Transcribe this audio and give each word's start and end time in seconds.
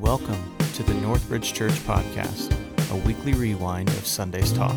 Welcome 0.00 0.56
to 0.74 0.84
the 0.84 0.92
Northbridge 0.92 1.52
Church 1.54 1.72
Podcast, 1.80 2.54
a 2.92 2.96
weekly 3.04 3.32
rewind 3.32 3.88
of 3.88 4.06
Sunday's 4.06 4.52
talk. 4.52 4.76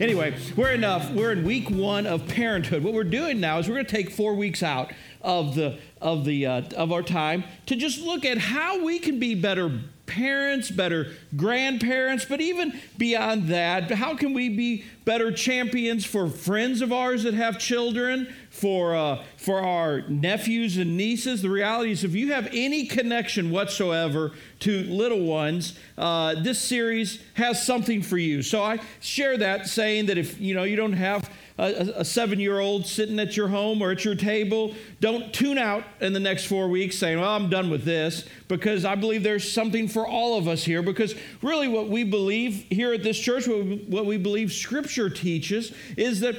Anyway, 0.00 0.36
we're 0.56 0.72
in 0.72 0.82
uh, 0.82 1.12
we're 1.14 1.30
in 1.30 1.44
week 1.44 1.70
one 1.70 2.06
of 2.06 2.26
parenthood. 2.26 2.82
What 2.82 2.92
we're 2.92 3.04
doing 3.04 3.38
now 3.38 3.58
is 3.60 3.68
we're 3.68 3.74
going 3.74 3.86
to 3.86 3.96
take 3.96 4.10
four 4.10 4.34
weeks 4.34 4.62
out 4.62 4.92
of 5.24 5.54
the 5.54 5.78
of 6.00 6.24
the 6.24 6.46
uh, 6.46 6.62
of 6.76 6.92
our 6.92 7.02
time 7.02 7.42
to 7.66 7.74
just 7.74 8.00
look 8.00 8.24
at 8.24 8.38
how 8.38 8.84
we 8.84 8.98
can 8.98 9.18
be 9.18 9.34
better 9.34 9.80
parents, 10.06 10.70
better 10.70 11.12
grandparents, 11.34 12.24
but 12.24 12.40
even 12.40 12.78
beyond 12.98 13.48
that, 13.48 13.90
how 13.90 14.14
can 14.14 14.34
we 14.34 14.48
be 14.48 14.84
better 15.04 15.32
champions 15.32 16.04
for 16.04 16.28
friends 16.28 16.82
of 16.82 16.92
ours 16.92 17.22
that 17.22 17.34
have 17.34 17.58
children, 17.58 18.32
for 18.50 18.94
uh, 18.94 19.22
for 19.36 19.60
our 19.60 20.02
nephews 20.08 20.76
and 20.76 20.96
nieces? 20.96 21.42
The 21.42 21.50
reality 21.50 21.90
is, 21.92 22.04
if 22.04 22.14
you 22.14 22.32
have 22.32 22.48
any 22.52 22.86
connection 22.86 23.50
whatsoever 23.50 24.32
to 24.60 24.82
little 24.84 25.24
ones, 25.24 25.78
uh, 25.96 26.34
this 26.42 26.60
series 26.60 27.22
has 27.34 27.64
something 27.64 28.02
for 28.02 28.18
you. 28.18 28.42
So 28.42 28.62
I 28.62 28.80
share 29.00 29.38
that, 29.38 29.68
saying 29.68 30.06
that 30.06 30.18
if 30.18 30.40
you 30.40 30.54
know 30.54 30.64
you 30.64 30.76
don't 30.76 30.92
have 30.92 31.30
a, 31.56 32.00
a 32.00 32.04
seven 32.04 32.40
year 32.40 32.58
old 32.58 32.86
sitting 32.86 33.18
at 33.20 33.36
your 33.36 33.48
home 33.48 33.80
or 33.80 33.92
at 33.92 34.04
your 34.04 34.14
table, 34.14 34.74
don't 35.00 35.32
tune 35.32 35.58
out 35.58 35.84
in 36.00 36.12
the 36.12 36.20
next 36.20 36.46
four 36.46 36.68
weeks 36.68 36.98
saying, 36.98 37.20
Well, 37.20 37.30
I'm 37.30 37.48
done 37.48 37.70
with 37.70 37.84
this, 37.84 38.24
because 38.48 38.84
I 38.84 38.94
believe 38.96 39.22
there's 39.22 39.50
something 39.50 39.86
for 39.86 40.06
all 40.06 40.36
of 40.36 40.48
us 40.48 40.64
here. 40.64 40.82
Because 40.82 41.14
really, 41.42 41.68
what 41.68 41.88
we 41.88 42.02
believe 42.02 42.66
here 42.70 42.92
at 42.92 43.02
this 43.02 43.18
church, 43.18 43.46
what 43.46 43.64
we, 43.64 43.76
what 43.88 44.06
we 44.06 44.16
believe 44.16 44.52
Scripture 44.52 45.08
teaches, 45.08 45.72
is 45.96 46.20
that 46.20 46.36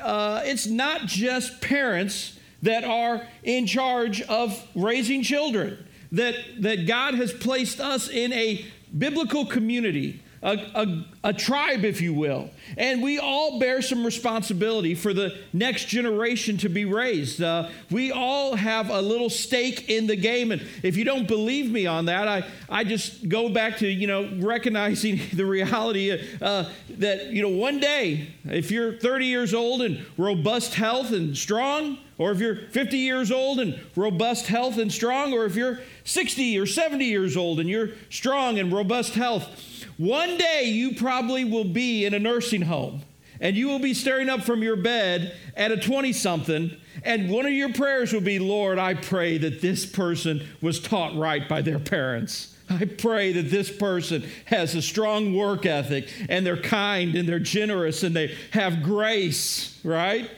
uh, 0.00 0.40
it's 0.44 0.66
not 0.66 1.02
just 1.06 1.60
parents 1.60 2.38
that 2.62 2.84
are 2.84 3.26
in 3.42 3.66
charge 3.66 4.22
of 4.22 4.66
raising 4.74 5.22
children, 5.22 5.86
that, 6.12 6.34
that 6.60 6.86
God 6.86 7.14
has 7.14 7.32
placed 7.32 7.78
us 7.78 8.08
in 8.08 8.32
a 8.32 8.64
biblical 8.96 9.44
community 9.44 10.22
a, 10.42 10.58
a, 10.74 11.04
a, 11.24 11.32
tribe, 11.32 11.84
if 11.84 12.00
you 12.00 12.12
will. 12.12 12.50
And 12.76 13.02
we 13.02 13.18
all 13.18 13.58
bear 13.58 13.82
some 13.82 14.04
responsibility 14.04 14.94
for 14.94 15.12
the 15.12 15.36
next 15.52 15.86
generation 15.86 16.56
to 16.58 16.68
be 16.68 16.84
raised. 16.84 17.42
Uh, 17.42 17.70
we 17.90 18.12
all 18.12 18.54
have 18.54 18.90
a 18.90 19.00
little 19.00 19.30
stake 19.30 19.88
in 19.88 20.06
the 20.06 20.16
game. 20.16 20.52
And 20.52 20.62
if 20.82 20.96
you 20.96 21.04
don't 21.04 21.26
believe 21.26 21.70
me 21.70 21.86
on 21.86 22.06
that, 22.06 22.28
I, 22.28 22.44
I 22.68 22.84
just 22.84 23.28
go 23.28 23.48
back 23.48 23.78
to, 23.78 23.88
you 23.88 24.06
know, 24.06 24.30
recognizing 24.38 25.20
the 25.32 25.46
reality 25.46 26.12
uh, 26.40 26.70
that, 26.98 27.26
you 27.26 27.42
know, 27.42 27.48
one 27.48 27.80
day, 27.80 28.28
if 28.44 28.70
you're 28.70 28.98
30 28.98 29.26
years 29.26 29.54
old 29.54 29.82
and 29.82 30.04
robust 30.16 30.74
health 30.74 31.12
and 31.12 31.36
strong, 31.36 31.98
or 32.18 32.32
if 32.32 32.38
you're 32.38 32.56
50 32.56 32.96
years 32.96 33.30
old 33.30 33.60
and 33.60 33.78
robust 33.94 34.46
health 34.46 34.78
and 34.78 34.90
strong, 34.92 35.32
or 35.32 35.44
if 35.44 35.54
you're 35.54 35.80
60 36.04 36.58
or 36.58 36.66
70 36.66 37.04
years 37.04 37.36
old 37.36 37.60
and 37.60 37.68
you're 37.68 37.90
strong 38.10 38.58
and 38.58 38.72
robust 38.72 39.14
health, 39.14 39.84
one 39.98 40.36
day 40.38 40.64
you 40.64 40.94
probably 40.94 41.44
will 41.44 41.64
be 41.64 42.04
in 42.04 42.14
a 42.14 42.18
nursing 42.18 42.62
home 42.62 43.02
and 43.40 43.56
you 43.56 43.68
will 43.68 43.78
be 43.78 43.94
staring 43.94 44.28
up 44.28 44.42
from 44.42 44.62
your 44.62 44.76
bed 44.76 45.36
at 45.56 45.70
a 45.70 45.76
20 45.76 46.12
something, 46.12 46.74
and 47.02 47.30
one 47.30 47.46
of 47.46 47.52
your 47.52 47.72
prayers 47.72 48.12
will 48.12 48.20
be, 48.20 48.38
Lord, 48.38 48.78
I 48.78 48.94
pray 48.94 49.38
that 49.38 49.60
this 49.60 49.84
person 49.84 50.46
was 50.62 50.80
taught 50.80 51.16
right 51.16 51.46
by 51.48 51.62
their 51.62 51.78
parents. 51.78 52.54
I 52.68 52.84
pray 52.84 53.32
that 53.32 53.50
this 53.50 53.70
person 53.70 54.24
has 54.46 54.74
a 54.74 54.82
strong 54.82 55.34
work 55.34 55.66
ethic 55.66 56.08
and 56.28 56.44
they're 56.44 56.56
kind 56.56 57.14
and 57.14 57.28
they're 57.28 57.38
generous 57.38 58.02
and 58.02 58.16
they 58.16 58.34
have 58.50 58.82
grace, 58.82 59.78
right? 59.84 60.28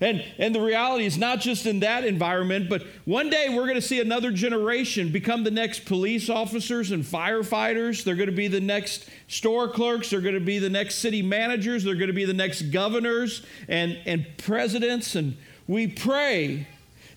And, 0.00 0.24
and 0.38 0.54
the 0.54 0.60
reality 0.62 1.04
is 1.04 1.18
not 1.18 1.40
just 1.40 1.66
in 1.66 1.80
that 1.80 2.04
environment, 2.04 2.70
but 2.70 2.82
one 3.04 3.28
day 3.28 3.48
we're 3.50 3.66
going 3.66 3.74
to 3.74 3.82
see 3.82 4.00
another 4.00 4.32
generation 4.32 5.12
become 5.12 5.44
the 5.44 5.50
next 5.50 5.84
police 5.84 6.30
officers 6.30 6.90
and 6.90 7.04
firefighters. 7.04 8.02
They're 8.02 8.14
going 8.14 8.30
to 8.30 8.34
be 8.34 8.48
the 8.48 8.62
next 8.62 9.10
store 9.28 9.68
clerks. 9.68 10.08
They're 10.08 10.22
going 10.22 10.34
to 10.34 10.40
be 10.40 10.58
the 10.58 10.70
next 10.70 10.96
city 10.96 11.20
managers. 11.20 11.84
They're 11.84 11.96
going 11.96 12.08
to 12.08 12.14
be 12.14 12.24
the 12.24 12.32
next 12.32 12.62
governors 12.70 13.44
and, 13.68 13.98
and 14.06 14.26
presidents. 14.38 15.14
And 15.16 15.36
we 15.66 15.86
pray 15.86 16.66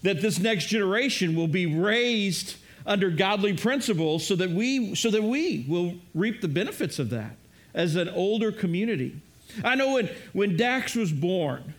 that 0.01 0.21
this 0.21 0.37
next 0.39 0.65
generation 0.65 1.35
will 1.35 1.47
be 1.47 1.65
raised 1.65 2.57
under 2.85 3.09
godly 3.09 3.53
principles 3.53 4.27
so 4.27 4.35
that 4.35 4.49
we, 4.49 4.93
so 4.93 5.09
that 5.09 5.23
we 5.23 5.65
will 5.69 5.95
reap 6.13 6.41
the 6.41 6.49
benefits 6.49 6.99
of 6.99 7.09
that 7.11 7.37
as 7.73 7.95
an 7.95 8.09
older 8.09 8.51
community. 8.51 9.21
I 9.63 9.75
know 9.75 9.93
when, 9.93 10.09
when 10.33 10.57
Dax 10.57 10.95
was 10.95 11.13
born, 11.13 11.73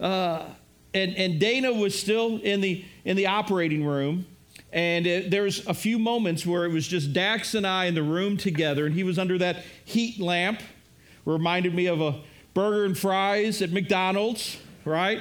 uh, 0.00 0.44
and, 0.94 1.14
and 1.16 1.38
Dana 1.38 1.72
was 1.72 1.98
still 1.98 2.38
in 2.38 2.60
the, 2.60 2.84
in 3.04 3.16
the 3.16 3.26
operating 3.26 3.84
room. 3.84 4.26
And 4.72 5.06
it, 5.06 5.30
there 5.30 5.44
was 5.44 5.66
a 5.66 5.74
few 5.74 5.98
moments 5.98 6.44
where 6.44 6.64
it 6.64 6.72
was 6.72 6.86
just 6.86 7.12
Dax 7.12 7.54
and 7.54 7.66
I 7.66 7.86
in 7.86 7.94
the 7.94 8.02
room 8.02 8.36
together, 8.36 8.84
and 8.86 8.94
he 8.94 9.02
was 9.02 9.18
under 9.18 9.38
that 9.38 9.64
heat 9.84 10.20
lamp. 10.20 10.60
Reminded 11.24 11.74
me 11.74 11.86
of 11.86 12.00
a 12.00 12.20
burger 12.54 12.84
and 12.84 12.96
fries 12.96 13.62
at 13.62 13.70
McDonald's, 13.70 14.58
right? 14.84 15.20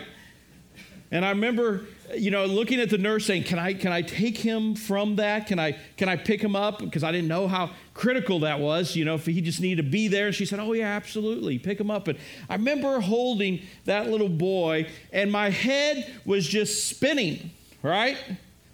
And 1.12 1.24
I 1.24 1.30
remember 1.30 1.86
you 2.16 2.32
know, 2.32 2.46
looking 2.46 2.80
at 2.80 2.90
the 2.90 2.98
nurse 2.98 3.26
saying, 3.26 3.44
"Can 3.44 3.60
I 3.60 3.74
can 3.74 3.92
I 3.92 4.02
take 4.02 4.38
him 4.38 4.76
from 4.76 5.18
that? 5.18 5.48
Can 5.48 5.60
I 5.60 5.78
can 5.98 6.08
I 6.08 6.16
pick 6.16 6.42
him 6.42 6.56
up?" 6.56 6.80
Because 6.80 7.04
I 7.04 7.12
didn't 7.12 7.28
know 7.28 7.48
how 7.48 7.72
critical 7.94 8.40
that 8.40 8.60
was. 8.60 8.96
You 8.96 9.06
know, 9.06 9.16
if 9.16 9.26
he 9.26 9.42
just 9.42 9.60
needed 9.60 9.84
to 9.84 9.90
be 9.90 10.08
there. 10.08 10.32
She 10.32 10.46
said, 10.46 10.60
"Oh 10.60 10.74
yeah, 10.74 10.88
absolutely, 10.88 11.60
pick 11.60 11.80
him 11.80 11.92
up." 11.92 12.08
And 12.08 12.18
I 12.50 12.56
remember 12.56 13.00
holding 13.02 13.62
that 13.86 14.10
little 14.10 14.30
boy, 14.30 14.88
and 15.12 15.32
my 15.32 15.50
head 15.50 16.12
was 16.26 16.48
just 16.48 16.86
spinning, 16.86 17.52
right, 17.84 18.18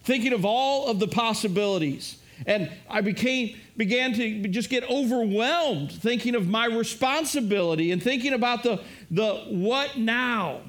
thinking 0.04 0.34
of 0.34 0.46
all 0.46 0.88
of 0.88 1.00
the 1.00 1.08
possibilities. 1.08 2.18
And 2.46 2.72
I 2.90 3.02
became 3.02 3.56
began 3.78 4.14
to 4.14 4.48
just 4.50 4.70
get 4.70 4.88
overwhelmed 4.90 5.92
thinking 5.92 6.36
of 6.36 6.48
my 6.48 6.66
responsibility 6.66 7.92
and 7.92 8.02
thinking 8.02 8.34
about 8.34 8.64
the 8.64 8.80
the 9.10 9.36
what 9.50 9.98
now 9.98 10.62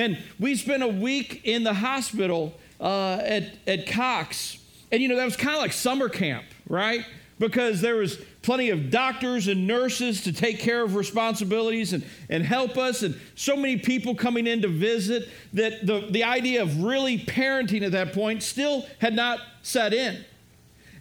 and 0.00 0.16
we 0.38 0.56
spent 0.56 0.82
a 0.82 0.88
week 0.88 1.42
in 1.44 1.62
the 1.62 1.74
hospital 1.74 2.54
uh, 2.80 3.18
at, 3.22 3.50
at 3.66 3.86
Cox. 3.86 4.56
And 4.90 5.02
you 5.02 5.08
know, 5.08 5.16
that 5.16 5.26
was 5.26 5.36
kind 5.36 5.54
of 5.54 5.60
like 5.60 5.74
summer 5.74 6.08
camp, 6.08 6.46
right? 6.70 7.04
Because 7.38 7.82
there 7.82 7.96
was 7.96 8.16
plenty 8.40 8.70
of 8.70 8.90
doctors 8.90 9.46
and 9.46 9.66
nurses 9.66 10.22
to 10.22 10.32
take 10.32 10.58
care 10.58 10.82
of 10.82 10.94
responsibilities 10.94 11.92
and, 11.92 12.02
and 12.30 12.42
help 12.42 12.78
us, 12.78 13.02
and 13.02 13.14
so 13.34 13.54
many 13.56 13.76
people 13.76 14.14
coming 14.14 14.46
in 14.46 14.62
to 14.62 14.68
visit 14.68 15.28
that 15.52 15.86
the, 15.86 16.06
the 16.08 16.24
idea 16.24 16.62
of 16.62 16.82
really 16.82 17.18
parenting 17.18 17.82
at 17.82 17.92
that 17.92 18.14
point 18.14 18.42
still 18.42 18.86
had 19.00 19.14
not 19.14 19.38
set 19.60 19.92
in. 19.92 20.24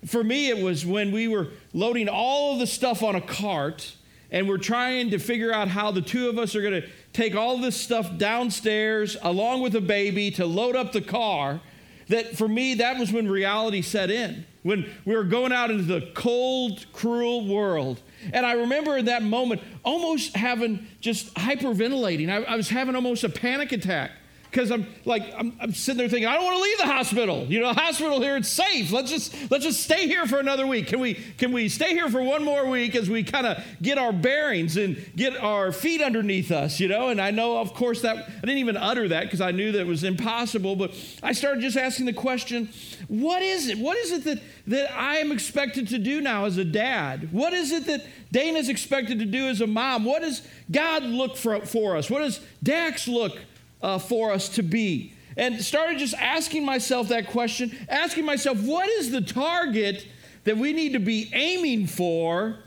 For 0.07 0.25
me, 0.25 0.49
it 0.49 0.61
was 0.61 0.85
when 0.85 1.13
we 1.13 1.29
were 1.29 1.47
loading 1.73 2.09
all 2.09 2.53
of 2.53 2.59
the 2.59 2.67
stuff 2.67 3.01
on 3.01 3.15
a 3.15 3.21
cart 3.21 3.95
and 4.31 4.47
we're 4.47 4.57
trying 4.57 5.09
to 5.11 5.19
figure 5.19 5.53
out 5.53 5.67
how 5.67 5.91
the 5.91 6.01
two 6.01 6.29
of 6.29 6.37
us 6.37 6.55
are 6.55 6.61
going 6.61 6.81
to 6.81 6.89
take 7.13 7.35
all 7.35 7.57
this 7.57 7.75
stuff 7.75 8.17
downstairs 8.17 9.17
along 9.21 9.61
with 9.61 9.75
a 9.75 9.81
baby 9.81 10.31
to 10.31 10.45
load 10.45 10.75
up 10.75 10.91
the 10.91 11.01
car 11.01 11.61
that 12.07 12.37
for 12.37 12.47
me 12.47 12.75
that 12.75 12.97
was 12.99 13.11
when 13.11 13.27
reality 13.27 13.81
set 13.81 14.09
in 14.09 14.45
when 14.63 14.89
we 15.05 15.15
were 15.15 15.23
going 15.23 15.51
out 15.51 15.71
into 15.71 15.83
the 15.83 16.11
cold 16.13 16.85
cruel 16.91 17.47
world. 17.47 18.01
And 18.33 18.45
i 18.45 18.53
remember 18.53 18.97
in 18.97 19.05
that 19.05 19.23
moment 19.23 19.61
almost 19.83 20.35
having 20.35 20.87
just 20.99 21.33
hyperventilating. 21.35 22.29
I, 22.29 22.43
I 22.43 22.55
was 22.55 22.69
having 22.69 22.95
almost 22.95 23.23
a 23.23 23.29
panic 23.29 23.71
attack 23.71 24.11
because 24.49 24.71
I'm 24.71 24.87
like 25.05 25.23
I'm, 25.37 25.55
I'm, 25.59 25.73
sitting 25.73 25.97
there 25.97 26.09
thinking 26.09 26.27
I 26.27 26.35
don't 26.35 26.43
want 26.43 26.57
to 26.57 26.63
leave 26.63 26.77
the 26.79 26.85
hospital. 26.85 27.45
You 27.45 27.59
know, 27.59 27.73
hospital 27.73 28.19
here 28.19 28.35
it's 28.37 28.49
safe. 28.49 28.91
Let's 28.91 29.09
just 29.09 29.35
let's 29.51 29.63
just 29.63 29.83
stay 29.83 30.07
here 30.07 30.25
for 30.25 30.39
another 30.39 30.65
week. 30.65 30.87
Can 30.87 30.99
we 30.99 31.13
can 31.37 31.51
we 31.51 31.69
stay 31.69 31.93
here 31.93 32.09
for 32.09 32.21
one 32.21 32.43
more 32.43 32.67
week 32.67 32.95
as 32.95 33.09
we 33.09 33.23
kind 33.23 33.45
of 33.45 33.63
get 33.81 33.97
our 33.97 34.11
bearings 34.11 34.77
and 34.77 34.97
get 35.15 35.37
our 35.37 35.71
feet 35.71 36.01
underneath 36.01 36.51
us? 36.51 36.79
You 36.79 36.87
know, 36.87 37.09
and 37.09 37.21
I 37.21 37.31
know 37.31 37.59
of 37.59 37.73
course 37.73 38.01
that 38.01 38.17
I 38.17 38.41
didn't 38.41 38.57
even 38.57 38.77
utter 38.77 39.07
that 39.09 39.25
because 39.25 39.41
I 39.41 39.51
knew 39.51 39.71
that 39.73 39.85
was 39.85 40.03
impossible. 40.03 40.75
But 40.75 40.91
I 41.21 41.33
started 41.33 41.61
just 41.61 41.77
asking 41.77 42.05
the 42.05 42.13
question, 42.13 42.69
what 43.07 43.41
is 43.41 43.67
it? 43.67 43.77
What 43.77 43.97
is 43.97 44.11
it 44.11 44.23
that 44.23 44.41
that 44.67 44.91
I 44.97 45.17
am 45.17 45.31
expected 45.31 45.87
to 45.89 45.99
do 45.99 46.21
now 46.21 46.45
as 46.45 46.57
a 46.57 46.65
dad? 46.65 47.31
What 47.31 47.53
is 47.53 47.71
it 47.71 47.85
that 47.85 48.05
Dana's 48.31 48.69
expected 48.69 49.19
to 49.19 49.25
do 49.25 49.47
as 49.47 49.61
a 49.61 49.67
mom? 49.67 50.05
What 50.05 50.21
does 50.21 50.41
God 50.71 51.03
look 51.03 51.35
for, 51.35 51.65
for 51.65 51.97
us? 51.97 52.09
What 52.09 52.19
does 52.19 52.39
Dax 52.61 53.07
look 53.07 53.37
uh, 53.81 53.97
for 53.97 54.31
us 54.31 54.49
to 54.49 54.63
be. 54.63 55.13
And 55.37 55.61
started 55.61 55.99
just 55.99 56.15
asking 56.15 56.65
myself 56.65 57.09
that 57.09 57.27
question, 57.27 57.77
asking 57.87 58.25
myself, 58.25 58.59
what 58.61 58.89
is 58.89 59.11
the 59.11 59.21
target 59.21 60.05
that 60.43 60.57
we 60.57 60.73
need 60.73 60.93
to 60.93 60.99
be 60.99 61.29
aiming 61.33 61.87
for 61.87 62.57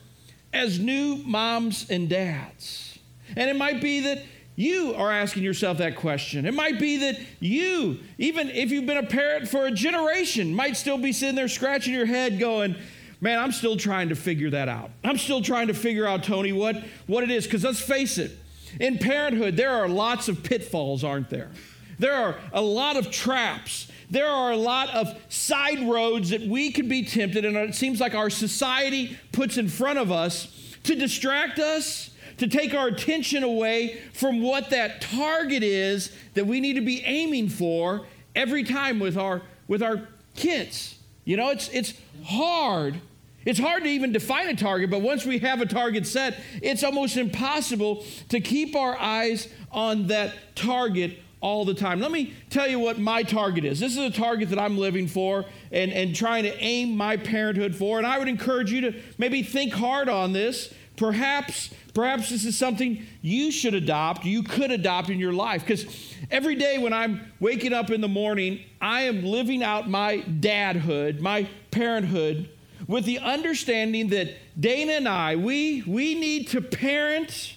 as 0.52 0.78
new 0.78 1.16
moms 1.16 1.90
and 1.90 2.08
dads? 2.08 2.98
And 3.36 3.50
it 3.50 3.56
might 3.56 3.80
be 3.80 4.00
that 4.00 4.22
you 4.54 4.94
are 4.94 5.10
asking 5.10 5.42
yourself 5.42 5.78
that 5.78 5.96
question. 5.96 6.46
It 6.46 6.54
might 6.54 6.78
be 6.78 6.98
that 6.98 7.20
you, 7.40 7.98
even 8.18 8.50
if 8.50 8.70
you've 8.70 8.86
been 8.86 8.98
a 8.98 9.06
parent 9.06 9.48
for 9.48 9.66
a 9.66 9.70
generation, 9.70 10.54
might 10.54 10.76
still 10.76 10.98
be 10.98 11.12
sitting 11.12 11.34
there 11.34 11.48
scratching 11.48 11.94
your 11.94 12.06
head 12.06 12.38
going, 12.38 12.76
Man, 13.22 13.38
I'm 13.38 13.52
still 13.52 13.76
trying 13.76 14.08
to 14.08 14.16
figure 14.16 14.50
that 14.50 14.68
out. 14.68 14.90
I'm 15.04 15.16
still 15.16 15.42
trying 15.42 15.68
to 15.68 15.74
figure 15.74 16.04
out, 16.04 16.24
Tony, 16.24 16.52
what, 16.52 16.82
what 17.06 17.22
it 17.22 17.30
is. 17.30 17.44
Because 17.44 17.62
let's 17.62 17.80
face 17.80 18.18
it, 18.18 18.32
in 18.80 18.98
parenthood, 18.98 19.56
there 19.56 19.70
are 19.70 19.88
lots 19.88 20.28
of 20.28 20.42
pitfalls, 20.42 21.04
aren't 21.04 21.30
there? 21.30 21.50
There 21.98 22.14
are 22.14 22.36
a 22.52 22.62
lot 22.62 22.96
of 22.96 23.10
traps. 23.10 23.88
There 24.10 24.28
are 24.28 24.50
a 24.50 24.56
lot 24.56 24.90
of 24.90 25.16
side 25.28 25.88
roads 25.88 26.30
that 26.30 26.42
we 26.42 26.72
could 26.72 26.88
be 26.88 27.04
tempted, 27.04 27.44
and 27.44 27.56
it 27.56 27.74
seems 27.74 28.00
like 28.00 28.14
our 28.14 28.28
society 28.28 29.18
puts 29.32 29.56
in 29.56 29.68
front 29.68 29.98
of 29.98 30.10
us 30.10 30.76
to 30.84 30.94
distract 30.94 31.58
us, 31.58 32.10
to 32.38 32.48
take 32.48 32.74
our 32.74 32.88
attention 32.88 33.42
away 33.42 34.00
from 34.12 34.42
what 34.42 34.70
that 34.70 35.00
target 35.00 35.62
is 35.62 36.14
that 36.34 36.46
we 36.46 36.60
need 36.60 36.74
to 36.74 36.80
be 36.80 37.02
aiming 37.04 37.48
for 37.48 38.04
every 38.34 38.64
time 38.64 38.98
with 38.98 39.16
our 39.16 39.42
with 39.68 39.82
our 39.82 40.08
kids. 40.34 40.98
You 41.24 41.36
know, 41.36 41.50
it's 41.50 41.68
it's 41.68 41.94
hard. 42.24 43.00
It's 43.44 43.58
hard 43.58 43.82
to 43.84 43.88
even 43.88 44.12
define 44.12 44.48
a 44.48 44.56
target, 44.56 44.90
but 44.90 45.00
once 45.00 45.24
we 45.24 45.38
have 45.38 45.60
a 45.60 45.66
target 45.66 46.06
set, 46.06 46.38
it's 46.62 46.82
almost 46.82 47.16
impossible 47.16 48.04
to 48.28 48.40
keep 48.40 48.76
our 48.76 48.96
eyes 48.98 49.48
on 49.70 50.08
that 50.08 50.34
target 50.54 51.18
all 51.40 51.64
the 51.64 51.74
time. 51.74 52.00
Let 52.00 52.12
me 52.12 52.34
tell 52.50 52.68
you 52.68 52.78
what 52.78 52.98
my 52.98 53.24
target 53.24 53.64
is. 53.64 53.80
This 53.80 53.92
is 53.92 53.98
a 53.98 54.10
target 54.10 54.50
that 54.50 54.58
I'm 54.58 54.78
living 54.78 55.08
for 55.08 55.44
and, 55.72 55.92
and 55.92 56.14
trying 56.14 56.44
to 56.44 56.56
aim 56.62 56.96
my 56.96 57.16
parenthood 57.16 57.74
for. 57.74 57.98
And 57.98 58.06
I 58.06 58.18
would 58.18 58.28
encourage 58.28 58.70
you 58.70 58.80
to 58.82 58.94
maybe 59.18 59.42
think 59.42 59.72
hard 59.72 60.08
on 60.08 60.32
this 60.32 60.72
Perhaps, 60.96 61.70
perhaps 61.94 62.28
this 62.28 62.44
is 62.44 62.56
something 62.56 63.04
you 63.22 63.50
should 63.50 63.74
adopt, 63.74 64.24
you 64.24 64.42
could 64.42 64.70
adopt 64.70 65.08
in 65.08 65.18
your 65.18 65.32
life. 65.32 65.62
Because 65.62 66.14
every 66.30 66.54
day 66.54 66.78
when 66.78 66.92
I'm 66.92 67.32
waking 67.40 67.72
up 67.72 67.90
in 67.90 68.00
the 68.00 68.08
morning, 68.08 68.60
I 68.80 69.02
am 69.02 69.24
living 69.24 69.62
out 69.62 69.88
my 69.88 70.18
dadhood, 70.18 71.20
my 71.20 71.48
parenthood, 71.70 72.50
with 72.92 73.06
the 73.06 73.18
understanding 73.20 74.08
that 74.08 74.36
Dana 74.60 74.92
and 74.92 75.08
I, 75.08 75.36
we, 75.36 75.82
we 75.86 76.14
need 76.14 76.48
to 76.48 76.60
parent, 76.60 77.54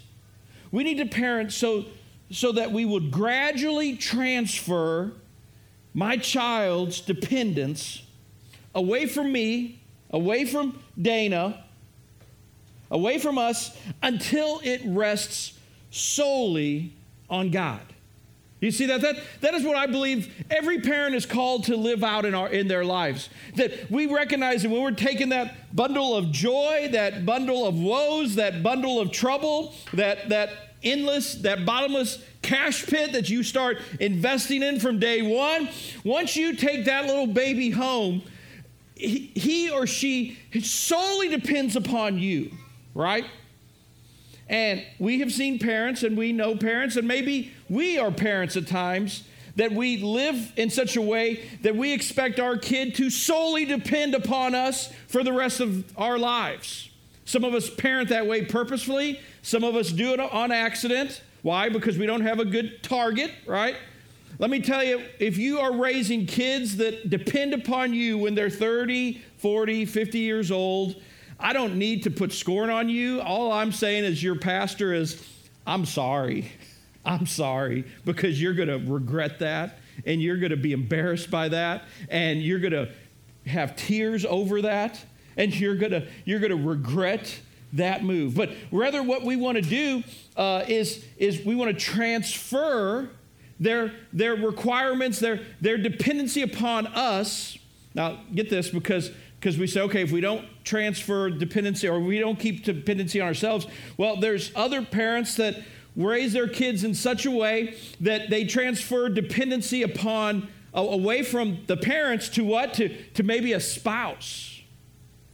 we 0.72 0.86
need 0.86 0.98
to 1.00 1.06
parent 1.06 1.52
so, 1.52 1.84
so 2.32 2.54
that 2.54 2.72
we 2.72 2.86
would 2.86 3.12
gradually 3.12 3.98
transfer 3.98 5.12
my 5.94 6.16
child's 6.16 7.02
dependence 7.02 8.02
away 8.74 9.08
from 9.08 9.30
me, 9.30 9.82
away 10.10 10.46
from 10.46 10.82
Dana, 11.00 11.66
away 12.90 13.20
from 13.20 13.38
us 13.38 13.78
until 14.02 14.62
it 14.64 14.80
rests 14.86 15.60
solely 15.92 16.94
on 17.30 17.52
God. 17.52 17.82
You 18.66 18.72
see 18.72 18.88
that? 18.88 19.02
That, 19.02 19.18
that 19.42 19.54
is 19.54 19.64
what 19.64 19.78
I 19.78 19.86
believe 19.86 20.46
every 20.50 20.82
parent 20.82 21.14
is 21.14 21.26
called 21.26 21.66
to 21.66 21.78
live 21.78 22.04
out 22.04 22.26
in, 22.26 22.34
our, 22.34 22.50
in 22.50 22.68
their 22.68 22.84
lives. 22.84 23.30
That 23.56 23.92
we 23.92 24.08
recognize 24.08 24.64
that 24.64 24.70
when 24.70 24.82
we're 24.82 24.92
taking 24.92 25.30
that 25.30 25.76
bundle 25.76 26.16
of 26.16 26.32
joy, 26.32 26.90
that 26.92 27.26
bundle 27.26 27.68
of 27.68 27.76
woes, 27.76 28.36
that 28.36 28.64
bundle 28.64 29.00
of 29.00 29.12
trouble, 29.12 29.76
that, 29.94 30.30
that 30.30 30.50
endless, 30.84 31.36
that 31.36 31.66
bottomless 31.66 32.24
cash 32.42 32.86
pit 32.88 33.12
that 33.14 33.30
you 33.30 33.44
start 33.44 33.78
investing 34.00 34.64
in 34.64 34.80
from 34.80 35.00
day 35.00 35.22
one, 35.22 35.70
once 36.04 36.36
you 36.36 36.56
take 36.56 36.86
that 36.86 37.06
little 37.06 37.28
baby 37.28 37.70
home, 37.70 38.24
he, 38.96 39.32
he 39.36 39.70
or 39.70 39.86
she 39.86 40.40
solely 40.62 41.30
depends 41.30 41.76
upon 41.76 42.18
you 42.18 42.52
right? 42.96 43.26
And 44.48 44.86
we 45.00 45.20
have 45.20 45.32
seen 45.32 45.60
parents 45.60 46.04
and 46.04 46.18
we 46.18 46.32
know 46.32 46.56
parents, 46.56 46.96
and 46.96 47.08
maybe 47.08 47.52
we 47.70 47.98
are 47.98 48.12
parents 48.12 48.56
at 48.56 48.68
times 48.68 49.24
that 49.56 49.72
we 49.72 49.98
live 49.98 50.52
in 50.58 50.70
such 50.70 50.96
a 50.98 51.02
way 51.02 51.48
that 51.62 51.76
we 51.76 51.94
expect 51.94 52.40
our 52.40 52.58
kid 52.58 52.94
to 52.96 53.10
solely 53.10 53.66
depend 53.66 54.14
upon 54.14 54.54
us 54.54 54.92
for 55.08 55.24
the 55.24 55.32
rest 55.32 55.62
of 55.62 55.86
our 55.98 56.18
lives. 56.18 56.90
Some 57.24 57.44
of 57.44 57.54
us 57.54 57.70
parent 57.70 58.10
that 58.10 58.28
way 58.28 58.46
purposefully, 58.46 59.20
some 59.42 59.64
of 59.64 59.76
us 59.76 59.92
do 59.92 60.14
it 60.14 60.20
on 60.20 60.52
accident. 60.52 61.22
Why? 61.42 61.70
Because 61.70 61.98
we 61.98 62.06
don't 62.06 62.22
have 62.22 62.40
a 62.40 62.46
good 62.46 62.84
target, 62.84 63.32
right? 63.48 63.76
Let 64.38 64.50
me 64.50 64.60
tell 64.60 64.84
you, 64.84 65.02
if 65.20 65.38
you 65.38 65.60
are 65.60 65.72
raising 65.72 66.26
kids 66.26 66.78
that 66.78 67.10
depend 67.10 67.54
upon 67.54 67.94
you 67.94 68.18
when 68.18 68.36
they're 68.36 68.50
30, 68.50 69.22
40, 69.38 69.86
50 69.86 70.20
years 70.20 70.52
old, 70.52 71.02
I 71.40 71.54
don't 71.54 71.78
need 71.78 72.04
to 72.04 72.12
put 72.12 72.32
scorn 72.32 72.70
on 72.70 72.90
you. 72.90 73.22
All 73.22 73.52
I'm 73.52 73.72
saying 73.72 74.06
as 74.06 74.22
your 74.22 74.36
pastor 74.36 74.94
is, 74.94 75.24
I'm 75.68 75.86
sorry. 75.86 76.52
I'm 77.06 77.26
sorry 77.26 77.86
because 78.04 78.42
you're 78.42 78.54
going 78.54 78.70
to 78.70 78.78
regret 78.92 79.40
that 79.40 79.80
and 80.06 80.22
you're 80.22 80.38
going 80.38 80.52
to 80.52 80.58
be 80.58 80.72
embarrassed 80.72 81.30
by 81.30 81.50
that 81.50 81.84
and 82.10 82.42
you're 82.42 82.60
going 82.60 82.74
to 82.74 82.90
have 83.46 83.76
tears 83.76 84.26
over 84.26 84.64
that 84.64 85.04
and 85.38 85.54
you're 85.54 85.76
going 85.76 85.92
to 85.92 86.08
you're 86.26 86.40
going 86.40 86.52
to 86.52 86.68
regret 86.68 87.40
that 87.74 88.04
move. 88.04 88.36
But 88.36 88.52
rather, 88.72 89.04
what 89.04 89.24
we 89.24 89.36
want 89.36 89.58
to 89.58 89.62
do 89.62 90.04
uh, 90.36 90.64
is 90.68 91.06
is 91.18 91.46
we 91.46 91.56
want 91.56 91.78
to 91.78 91.86
transfer 91.86 93.10
their 93.60 93.94
their 94.12 94.36
requirements, 94.36 95.20
their 95.20 95.42
their 95.62 95.78
dependency 95.78 96.42
upon 96.42 96.88
us. 96.88 97.58
Now, 97.94 98.20
get 98.34 98.50
this 98.50 98.70
because 98.70 99.12
because 99.46 99.60
we 99.60 99.68
say, 99.68 99.82
okay, 99.82 100.02
if 100.02 100.12
we 100.12 100.22
don't 100.22 100.44
transfer 100.64 101.30
dependency 101.30 101.88
or 101.88 102.00
we 102.00 102.18
don't 102.18 102.40
keep 102.40 102.64
dependency 102.64 103.22
on 103.22 103.28
ourselves, 103.28 103.68
well, 103.96 104.16
there's 104.16 104.52
other 104.56 104.82
parents 104.82 105.36
that 105.36 105.62
raise 105.96 106.34
their 106.34 106.48
kids 106.48 106.84
in 106.84 106.96
such 106.96 107.28
a 107.28 107.32
way 107.32 107.76
that 108.02 108.32
they 108.32 108.44
transfer 108.44 109.08
dependency 109.08 109.84
upon 109.84 110.48
away 110.74 111.22
from 111.22 111.60
the 111.68 111.78
parents 111.78 112.28
to 112.30 112.44
what? 112.44 112.74
To, 112.74 112.90
to 113.14 113.22
maybe 113.22 113.54
a 113.54 113.60
spouse. 113.60 114.64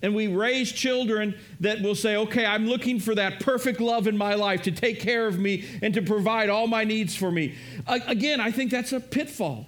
And 0.01 0.13
we 0.13 0.27
raise 0.27 0.73
children 0.73 1.39
that 1.61 1.81
will 1.81 1.95
say 1.95 2.15
okay 2.17 2.43
i'm 2.43 2.65
looking 2.67 2.99
for 2.99 3.13
that 3.13 3.39
perfect 3.39 3.79
love 3.79 4.07
in 4.07 4.17
my 4.17 4.33
life 4.33 4.63
to 4.63 4.71
take 4.71 4.99
care 4.99 5.27
of 5.27 5.37
me 5.37 5.63
and 5.83 5.93
to 5.93 6.01
provide 6.01 6.49
all 6.49 6.65
my 6.65 6.83
needs 6.83 7.15
for 7.15 7.31
me. 7.31 7.55
Again 7.87 8.41
i 8.41 8.49
think 8.49 8.71
that's 8.71 8.91
a 8.91 8.99
pitfall 8.99 9.67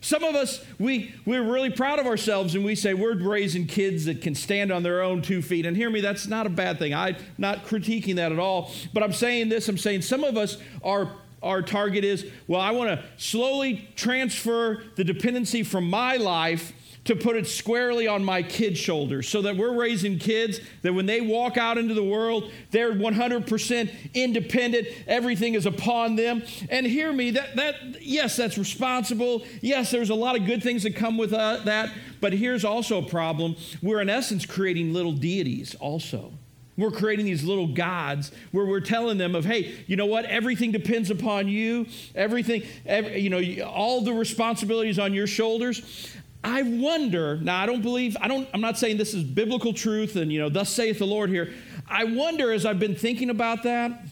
some 0.00 0.24
of 0.24 0.34
us, 0.34 0.64
we, 0.78 1.14
we're 1.24 1.42
really 1.42 1.70
proud 1.70 1.98
of 1.98 2.06
ourselves 2.06 2.54
and 2.54 2.64
we 2.64 2.74
say 2.74 2.94
we're 2.94 3.16
raising 3.16 3.66
kids 3.66 4.04
that 4.04 4.22
can 4.22 4.34
stand 4.34 4.70
on 4.70 4.82
their 4.82 5.02
own 5.02 5.22
two 5.22 5.42
feet. 5.42 5.66
And 5.66 5.76
hear 5.76 5.90
me, 5.90 6.00
that's 6.00 6.26
not 6.26 6.46
a 6.46 6.50
bad 6.50 6.78
thing. 6.78 6.94
I'm 6.94 7.16
not 7.36 7.64
critiquing 7.64 8.16
that 8.16 8.32
at 8.32 8.38
all. 8.38 8.70
But 8.92 9.02
I'm 9.02 9.12
saying 9.12 9.48
this 9.48 9.68
I'm 9.68 9.78
saying 9.78 10.02
some 10.02 10.24
of 10.24 10.36
us 10.36 10.58
are 10.82 11.10
our 11.42 11.62
target 11.62 12.04
is 12.04 12.26
well, 12.48 12.60
I 12.60 12.72
want 12.72 12.90
to 12.90 13.04
slowly 13.16 13.88
transfer 13.94 14.82
the 14.96 15.04
dependency 15.04 15.62
from 15.62 15.88
my 15.88 16.16
life 16.16 16.72
to 17.08 17.16
put 17.16 17.36
it 17.36 17.46
squarely 17.46 18.06
on 18.06 18.22
my 18.22 18.42
kids' 18.42 18.78
shoulders 18.78 19.26
so 19.26 19.40
that 19.40 19.56
we're 19.56 19.72
raising 19.72 20.18
kids 20.18 20.60
that 20.82 20.92
when 20.92 21.06
they 21.06 21.22
walk 21.22 21.56
out 21.56 21.78
into 21.78 21.94
the 21.94 22.02
world, 22.02 22.52
they're 22.70 22.92
100% 22.92 23.90
independent. 24.12 24.86
Everything 25.06 25.54
is 25.54 25.64
upon 25.64 26.16
them. 26.16 26.42
And 26.68 26.86
hear 26.86 27.10
me, 27.10 27.30
that, 27.30 27.56
that 27.56 28.02
yes, 28.02 28.36
that's 28.36 28.58
responsible. 28.58 29.42
Yes, 29.62 29.90
there's 29.90 30.10
a 30.10 30.14
lot 30.14 30.38
of 30.38 30.44
good 30.44 30.62
things 30.62 30.82
that 30.82 30.96
come 30.96 31.16
with 31.16 31.32
uh, 31.32 31.62
that. 31.64 31.94
But 32.20 32.34
here's 32.34 32.62
also 32.62 33.02
a 33.02 33.08
problem. 33.08 33.56
We're, 33.80 34.02
in 34.02 34.10
essence, 34.10 34.44
creating 34.44 34.92
little 34.92 35.12
deities 35.12 35.74
also. 35.76 36.34
We're 36.78 36.92
creating 36.92 37.26
these 37.26 37.42
little 37.42 37.66
gods 37.66 38.30
where 38.52 38.64
we're 38.64 38.78
telling 38.78 39.18
them 39.18 39.34
of, 39.34 39.44
hey, 39.44 39.74
you 39.88 39.96
know 39.96 40.06
what? 40.06 40.24
Everything 40.26 40.70
depends 40.70 41.10
upon 41.10 41.48
you. 41.48 41.88
Everything, 42.14 42.62
every, 42.86 43.18
you 43.18 43.30
know, 43.30 43.64
all 43.64 44.02
the 44.02 44.12
responsibilities 44.12 44.96
on 44.96 45.12
your 45.12 45.26
shoulders. 45.26 46.14
I 46.44 46.62
wonder, 46.62 47.36
now 47.36 47.60
I 47.60 47.66
don't 47.66 47.82
believe, 47.82 48.16
I 48.20 48.28
don't, 48.28 48.48
I'm 48.54 48.60
not 48.60 48.78
saying 48.78 48.96
this 48.96 49.12
is 49.12 49.24
biblical 49.24 49.72
truth 49.72 50.16
and, 50.16 50.32
you 50.32 50.38
know, 50.38 50.48
thus 50.48 50.70
saith 50.70 50.98
the 50.98 51.06
Lord 51.06 51.30
here. 51.30 51.52
I 51.88 52.04
wonder 52.04 52.52
as 52.52 52.64
I've 52.64 52.78
been 52.78 52.94
thinking 52.94 53.30
about 53.30 53.64
that, 53.64 54.06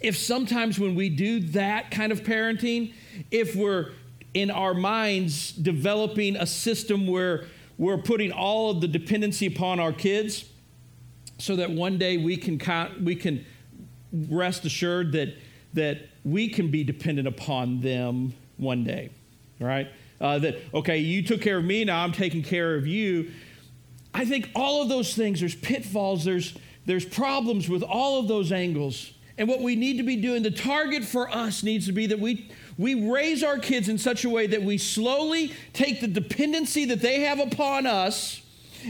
if 0.00 0.16
sometimes 0.16 0.78
when 0.78 0.94
we 0.94 1.08
do 1.08 1.40
that 1.50 1.90
kind 1.90 2.12
of 2.12 2.22
parenting, 2.22 2.94
if 3.30 3.56
we're 3.56 3.92
in 4.34 4.50
our 4.50 4.74
minds 4.74 5.52
developing 5.52 6.36
a 6.36 6.46
system 6.46 7.06
where 7.06 7.46
we're 7.78 7.98
putting 7.98 8.32
all 8.32 8.70
of 8.70 8.80
the 8.80 8.88
dependency 8.88 9.46
upon 9.46 9.80
our 9.80 9.92
kids 9.92 10.44
so 11.38 11.56
that 11.56 11.70
one 11.70 11.98
day 11.98 12.18
we 12.18 12.36
can, 12.36 12.60
we 13.04 13.16
can 13.16 13.44
rest 14.28 14.64
assured 14.64 15.12
that, 15.12 15.36
that 15.74 16.08
we 16.24 16.48
can 16.48 16.70
be 16.70 16.84
dependent 16.84 17.26
upon 17.26 17.80
them 17.80 18.32
one 18.56 18.84
day, 18.84 19.10
right? 19.58 19.88
Uh, 20.22 20.38
that, 20.38 20.56
okay, 20.72 20.98
you 20.98 21.22
took 21.22 21.42
care 21.42 21.58
of 21.58 21.64
me, 21.64 21.84
now 21.84 22.02
I'm 22.02 22.12
taking 22.12 22.42
care 22.42 22.74
of 22.74 22.86
you. 22.86 23.30
I 24.14 24.24
think 24.24 24.48
all 24.54 24.80
of 24.80 24.88
those 24.88 25.14
things, 25.14 25.40
there's 25.40 25.54
pitfalls, 25.54 26.24
there's, 26.24 26.56
there's 26.86 27.04
problems 27.04 27.68
with 27.68 27.82
all 27.82 28.20
of 28.20 28.28
those 28.28 28.52
angles. 28.52 29.12
And 29.36 29.48
what 29.48 29.60
we 29.60 29.76
need 29.76 29.96
to 29.96 30.02
be 30.02 30.16
doing, 30.16 30.42
the 30.42 30.50
target 30.50 31.04
for 31.04 31.28
us 31.28 31.62
needs 31.62 31.86
to 31.86 31.92
be 31.92 32.06
that 32.06 32.20
we, 32.20 32.50
we 32.78 33.10
raise 33.10 33.42
our 33.42 33.58
kids 33.58 33.88
in 33.88 33.98
such 33.98 34.24
a 34.24 34.30
way 34.30 34.46
that 34.46 34.62
we 34.62 34.78
slowly 34.78 35.52
take 35.72 36.00
the 36.00 36.08
dependency 36.08 36.84
that 36.86 37.00
they 37.00 37.20
have 37.20 37.40
upon 37.40 37.86
us 37.86 38.42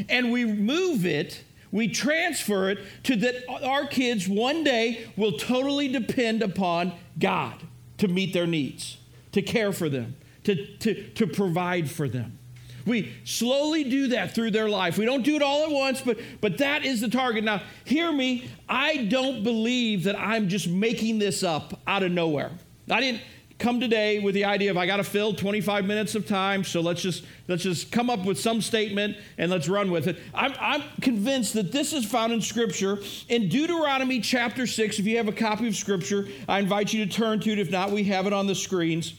and 0.09 0.31
we 0.31 0.45
move 0.45 1.05
it 1.05 1.43
we 1.73 1.89
transfer 1.89 2.69
it 2.69 2.79
to 3.05 3.17
that 3.17 3.49
our 3.65 3.87
kids 3.87 4.29
one 4.29 4.62
day 4.62 5.07
will 5.17 5.33
totally 5.33 5.89
depend 5.89 6.43
upon 6.43 6.93
God 7.19 7.55
to 7.97 8.09
meet 8.09 8.35
their 8.35 8.47
needs, 8.47 8.99
to 9.33 9.41
care 9.41 9.73
for 9.73 9.89
them, 9.89 10.15
to, 10.45 10.77
to, 10.79 11.09
to 11.11 11.27
provide 11.27 11.91
for 11.91 12.09
them. 12.09 12.39
We 12.85 13.13
slowly 13.25 13.85
do 13.85 14.09
that 14.09 14.35
through 14.35 14.51
their 14.51 14.69
life. 14.69 14.99
We 14.99 15.05
don't 15.05 15.23
do 15.23 15.37
it 15.37 15.43
all 15.43 15.65
at 15.65 15.71
once, 15.71 16.01
but, 16.01 16.19
but 16.41 16.59
that 16.59 16.85
is 16.85 17.01
the 17.01 17.09
target. 17.09 17.45
Now, 17.45 17.63
hear 17.85 18.13
me, 18.13 18.51
I 18.69 19.05
don't 19.05 19.45
believe 19.45 20.05
that 20.05 20.19
I'm 20.19 20.49
just 20.49 20.69
making 20.69 21.19
this 21.19 21.43
up 21.43 21.81
out 21.87 22.03
of 22.03 22.11
nowhere. 22.11 22.51
I 22.91 23.01
didn't 23.01 23.23
come 23.59 23.79
today 23.79 24.19
with 24.19 24.35
the 24.35 24.45
idea 24.45 24.73
of 24.73 24.77
I 24.77 24.87
got 24.87 24.97
to 24.97 25.05
fill 25.05 25.33
25 25.33 25.85
minutes 25.85 26.17
of 26.17 26.27
time, 26.27 26.65
so 26.65 26.81
let's 26.81 27.01
just 27.01 27.25
let's 27.47 27.63
just 27.63 27.93
come 27.93 28.11
up 28.11 28.25
with 28.25 28.41
some 28.41 28.61
statement 28.61 29.17
and 29.39 29.53
let's 29.53 29.69
run 29.69 29.93
with 29.93 30.09
it. 30.09 30.19
I'm, 30.35 30.53
I'm 30.59 30.83
convinced 31.01 31.55
that 31.55 31.71
this 31.71 31.93
is 31.93 32.05
found 32.05 32.33
in 32.33 32.41
Scripture 32.41 32.99
in 33.29 33.49
Deuteronomy 33.49 34.21
chapter 34.21 34.67
6. 34.67 34.99
If 34.99 35.07
you 35.07 35.17
have 35.19 35.29
a 35.29 35.33
copy 35.33 35.69
of 35.69 35.77
Scripture, 35.77 36.27
I 36.49 36.59
invite 36.59 36.93
you 36.93 37.05
to 37.07 37.11
turn 37.11 37.39
to 37.41 37.53
it. 37.53 37.61
If 37.61 37.71
not, 37.71 37.93
we 37.93 38.03
have 38.05 38.27
it 38.27 38.33
on 38.33 38.49
the 38.49 38.55
screens. 38.57 39.15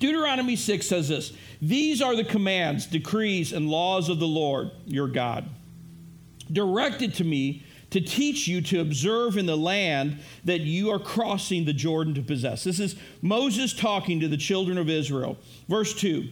Deuteronomy 0.00 0.56
6 0.56 0.86
says 0.86 1.08
this 1.08 1.32
These 1.62 2.02
are 2.02 2.16
the 2.16 2.24
commands, 2.24 2.86
decrees, 2.86 3.52
and 3.52 3.68
laws 3.68 4.08
of 4.08 4.18
the 4.18 4.26
Lord 4.26 4.72
your 4.86 5.06
God, 5.06 5.48
directed 6.50 7.14
to 7.14 7.24
me 7.24 7.62
to 7.90 8.00
teach 8.00 8.48
you 8.48 8.60
to 8.62 8.80
observe 8.80 9.36
in 9.36 9.46
the 9.46 9.56
land 9.56 10.20
that 10.44 10.60
you 10.60 10.90
are 10.90 10.98
crossing 10.98 11.64
the 11.64 11.72
Jordan 11.72 12.14
to 12.14 12.22
possess. 12.22 12.64
This 12.64 12.80
is 12.80 12.96
Moses 13.20 13.74
talking 13.74 14.20
to 14.20 14.28
the 14.28 14.36
children 14.36 14.78
of 14.78 14.88
Israel. 14.88 15.36
Verse 15.68 15.92
2 15.94 16.28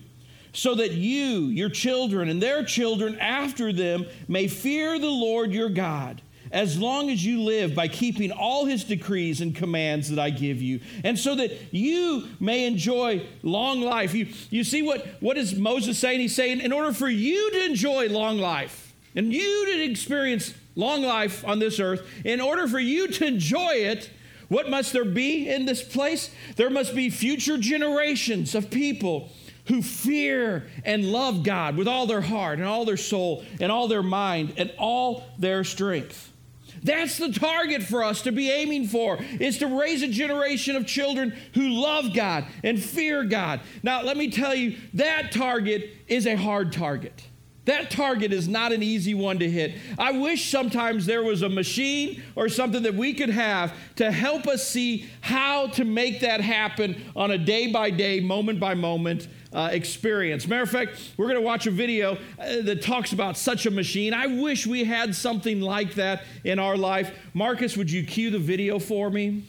So 0.52 0.74
that 0.76 0.92
you, 0.92 1.46
your 1.48 1.68
children, 1.68 2.30
and 2.30 2.42
their 2.42 2.64
children 2.64 3.18
after 3.18 3.72
them 3.72 4.06
may 4.28 4.48
fear 4.48 4.98
the 4.98 5.10
Lord 5.10 5.52
your 5.52 5.68
God 5.68 6.22
as 6.52 6.78
long 6.78 7.10
as 7.10 7.24
you 7.24 7.42
live 7.42 7.74
by 7.74 7.88
keeping 7.88 8.30
all 8.30 8.64
his 8.64 8.84
decrees 8.84 9.40
and 9.40 9.54
commands 9.54 10.10
that 10.10 10.18
I 10.18 10.30
give 10.30 10.62
you, 10.62 10.80
and 11.04 11.18
so 11.18 11.34
that 11.34 11.72
you 11.72 12.28
may 12.40 12.66
enjoy 12.66 13.26
long 13.42 13.80
life. 13.80 14.14
You, 14.14 14.28
you 14.50 14.64
see 14.64 14.82
what, 14.82 15.06
what 15.20 15.36
is 15.36 15.54
Moses 15.54 15.98
saying? 15.98 16.20
He's 16.20 16.34
saying, 16.34 16.60
in 16.60 16.72
order 16.72 16.92
for 16.92 17.08
you 17.08 17.50
to 17.52 17.64
enjoy 17.66 18.08
long 18.08 18.38
life 18.38 18.94
and 19.14 19.32
you 19.32 19.66
to 19.66 19.90
experience 19.90 20.54
long 20.76 21.02
life 21.02 21.44
on 21.46 21.58
this 21.58 21.80
earth, 21.80 22.06
in 22.24 22.40
order 22.40 22.68
for 22.68 22.78
you 22.78 23.08
to 23.08 23.26
enjoy 23.26 23.72
it, 23.72 24.10
what 24.48 24.70
must 24.70 24.92
there 24.92 25.04
be 25.04 25.48
in 25.48 25.66
this 25.66 25.82
place? 25.82 26.30
There 26.56 26.70
must 26.70 26.94
be 26.94 27.10
future 27.10 27.58
generations 27.58 28.54
of 28.54 28.70
people 28.70 29.30
who 29.66 29.82
fear 29.82 30.66
and 30.84 31.12
love 31.12 31.42
God 31.42 31.76
with 31.76 31.86
all 31.86 32.06
their 32.06 32.22
heart 32.22 32.58
and 32.58 32.66
all 32.66 32.86
their 32.86 32.96
soul 32.96 33.44
and 33.60 33.70
all 33.70 33.86
their 33.86 34.02
mind 34.02 34.54
and 34.56 34.72
all 34.78 35.24
their 35.38 35.62
strength. 35.64 36.27
That's 36.82 37.18
the 37.18 37.32
target 37.32 37.82
for 37.82 38.02
us 38.04 38.22
to 38.22 38.32
be 38.32 38.50
aiming 38.50 38.88
for 38.88 39.18
is 39.40 39.58
to 39.58 39.66
raise 39.66 40.02
a 40.02 40.08
generation 40.08 40.76
of 40.76 40.86
children 40.86 41.36
who 41.54 41.68
love 41.68 42.14
God 42.14 42.46
and 42.62 42.82
fear 42.82 43.24
God. 43.24 43.60
Now, 43.82 44.02
let 44.02 44.16
me 44.16 44.30
tell 44.30 44.54
you, 44.54 44.76
that 44.94 45.32
target 45.32 45.90
is 46.06 46.26
a 46.26 46.36
hard 46.36 46.72
target. 46.72 47.24
That 47.68 47.90
target 47.90 48.32
is 48.32 48.48
not 48.48 48.72
an 48.72 48.82
easy 48.82 49.12
one 49.12 49.40
to 49.40 49.50
hit. 49.50 49.74
I 49.98 50.12
wish 50.12 50.50
sometimes 50.50 51.04
there 51.04 51.22
was 51.22 51.42
a 51.42 51.50
machine 51.50 52.22
or 52.34 52.48
something 52.48 52.82
that 52.84 52.94
we 52.94 53.12
could 53.12 53.28
have 53.28 53.74
to 53.96 54.10
help 54.10 54.46
us 54.46 54.66
see 54.66 55.04
how 55.20 55.66
to 55.68 55.84
make 55.84 56.20
that 56.20 56.40
happen 56.40 57.12
on 57.14 57.30
a 57.30 57.36
day 57.36 57.70
by 57.70 57.90
day, 57.90 58.20
moment 58.20 58.58
by 58.58 58.72
moment 58.72 59.28
uh, 59.52 59.70
experience. 59.72 60.46
Matter 60.46 60.62
of 60.62 60.70
fact, 60.70 61.12
we're 61.16 61.26
going 61.26 61.36
to 61.36 61.42
watch 61.42 61.66
a 61.66 61.70
video 61.70 62.18
uh, 62.38 62.62
that 62.62 62.82
talks 62.82 63.12
about 63.12 63.36
such 63.36 63.66
a 63.66 63.70
machine. 63.70 64.12
I 64.12 64.26
wish 64.26 64.66
we 64.66 64.84
had 64.84 65.14
something 65.14 65.60
like 65.60 65.94
that 65.94 66.24
in 66.44 66.58
our 66.58 66.76
life. 66.76 67.14
Marcus, 67.34 67.76
would 67.76 67.90
you 67.90 68.04
cue 68.04 68.30
the 68.30 68.38
video 68.38 68.78
for 68.78 69.10
me? 69.10 69.44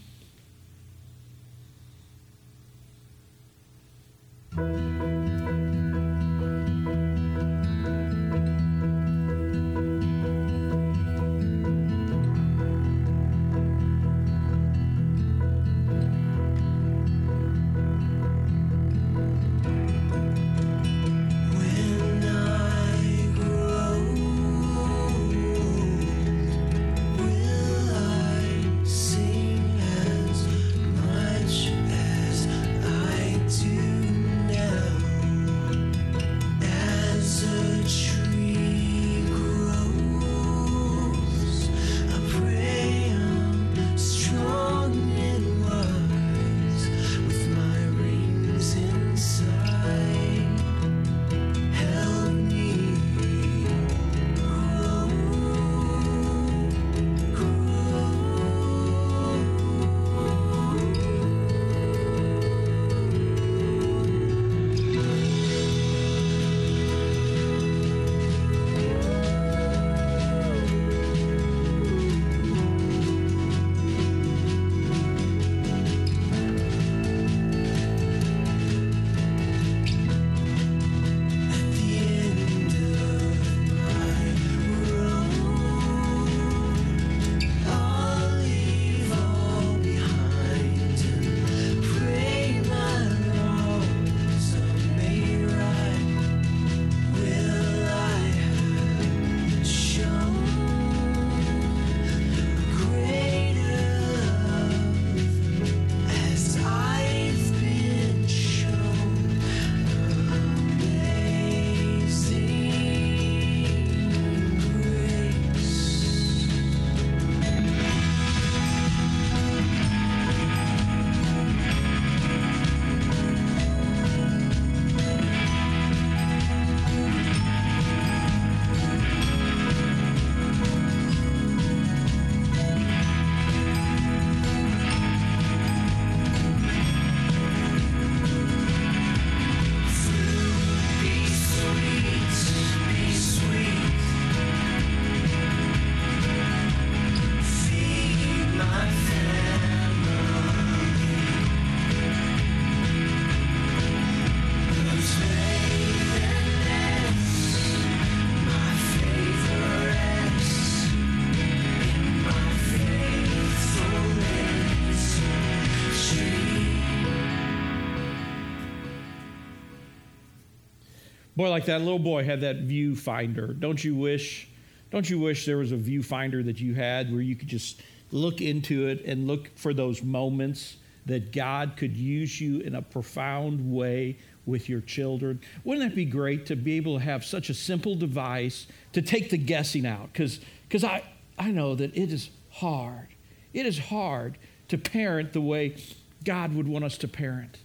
Boy, 171.39 171.50
like 171.50 171.67
that 171.67 171.79
little 171.79 172.00
boy 172.00 172.25
had 172.25 172.41
that 172.41 172.67
viewfinder. 172.67 173.58
Don't 173.58 173.81
you 173.81 173.96
wish 173.96 174.50
Don't 174.91 175.10
you 175.10 175.19
wish 175.19 175.46
there 175.46 175.55
was 175.55 175.72
a 175.72 175.77
viewfinder 175.77 176.43
that 176.43 176.60
you 176.60 176.74
had 176.74 177.10
where 177.13 177.22
you 177.22 177.34
could 177.38 177.48
just 177.48 177.81
look 178.12 178.41
into 178.41 178.88
it 178.88 179.05
and 179.05 179.25
look 179.25 179.50
for 179.55 179.74
those 179.74 180.03
moments 180.03 180.75
that 181.05 181.31
God 181.31 181.77
could 181.77 181.96
use 181.96 182.41
you 182.41 182.60
in 182.60 182.75
a 182.75 182.81
profound 182.81 183.72
way 183.72 184.17
with 184.46 184.67
your 184.67 184.81
children? 184.81 185.39
Wouldn't 185.63 185.89
that 185.89 185.96
be 185.96 186.03
great 186.03 186.46
to 186.48 186.58
be 186.58 186.75
able 186.75 186.98
to 186.98 187.05
have 187.05 187.24
such 187.24 187.50
a 187.50 187.53
simple 187.53 187.96
device 187.96 188.67
to 188.91 189.01
take 189.01 189.29
the 189.29 189.38
guessing 189.38 189.86
out? 189.86 190.12
Because 190.12 190.41
because 190.67 190.84
I, 190.84 191.03
I 191.38 191.51
know 191.51 191.74
that 191.74 191.96
it 191.96 192.12
is 192.12 192.31
hard. 192.51 193.08
It 193.53 193.65
is 193.65 193.79
hard 193.79 194.38
to 194.67 194.77
parent 194.77 195.31
the 195.31 195.39
way 195.39 195.77
God 196.25 196.53
would 196.53 196.67
want 196.67 196.84
us 196.84 196.98
to 196.98 197.08
parent. 197.08 197.60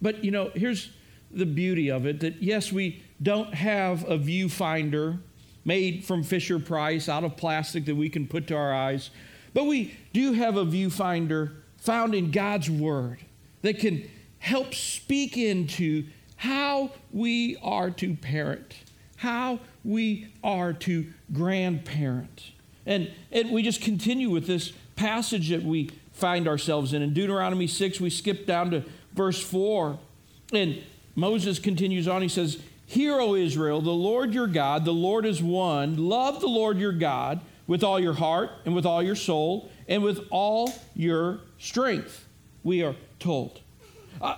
But 0.00 0.24
you 0.24 0.30
know, 0.30 0.50
here's 0.54 0.88
the 1.30 1.44
beauty 1.44 1.90
of 1.90 2.06
it 2.06 2.20
that 2.20 2.42
yes, 2.42 2.72
we 2.72 3.02
don't 3.22 3.54
have 3.54 4.08
a 4.08 4.18
viewfinder 4.18 5.18
made 5.64 6.04
from 6.04 6.22
Fisher 6.22 6.58
Price 6.58 7.08
out 7.08 7.24
of 7.24 7.36
plastic 7.36 7.84
that 7.86 7.94
we 7.94 8.08
can 8.08 8.26
put 8.26 8.46
to 8.48 8.56
our 8.56 8.72
eyes, 8.72 9.10
but 9.54 9.64
we 9.64 9.96
do 10.12 10.32
have 10.32 10.56
a 10.56 10.64
viewfinder 10.64 11.52
found 11.78 12.14
in 12.14 12.30
God's 12.30 12.70
Word 12.70 13.18
that 13.62 13.78
can 13.78 14.08
help 14.38 14.74
speak 14.74 15.36
into 15.36 16.04
how 16.36 16.90
we 17.12 17.56
are 17.62 17.90
to 17.90 18.14
parent, 18.14 18.74
how 19.16 19.58
we 19.84 20.32
are 20.44 20.72
to 20.72 21.06
grandparent. 21.32 22.52
And, 22.86 23.10
and 23.32 23.50
we 23.50 23.62
just 23.62 23.82
continue 23.82 24.30
with 24.30 24.46
this 24.46 24.72
passage 24.96 25.50
that 25.50 25.62
we 25.62 25.90
find 26.12 26.48
ourselves 26.48 26.92
in. 26.92 27.02
In 27.02 27.12
Deuteronomy 27.12 27.66
6, 27.66 28.00
we 28.00 28.10
skip 28.10 28.46
down 28.46 28.70
to 28.70 28.84
verse 29.12 29.40
4. 29.42 29.98
And 30.52 30.82
Moses 31.14 31.58
continues 31.58 32.08
on. 32.08 32.22
He 32.22 32.28
says, 32.28 32.58
Hear, 32.88 33.20
O 33.20 33.34
Israel, 33.34 33.82
the 33.82 33.90
Lord 33.90 34.32
your 34.32 34.46
God, 34.46 34.86
the 34.86 34.94
Lord 34.94 35.26
is 35.26 35.42
one. 35.42 36.08
Love 36.08 36.40
the 36.40 36.46
Lord 36.46 36.78
your 36.78 36.92
God 36.92 37.42
with 37.66 37.84
all 37.84 38.00
your 38.00 38.14
heart 38.14 38.48
and 38.64 38.74
with 38.74 38.86
all 38.86 39.02
your 39.02 39.14
soul 39.14 39.70
and 39.86 40.02
with 40.02 40.26
all 40.30 40.72
your 40.94 41.40
strength, 41.58 42.26
we 42.64 42.82
are 42.82 42.96
told. 43.18 43.60
Uh, 44.22 44.36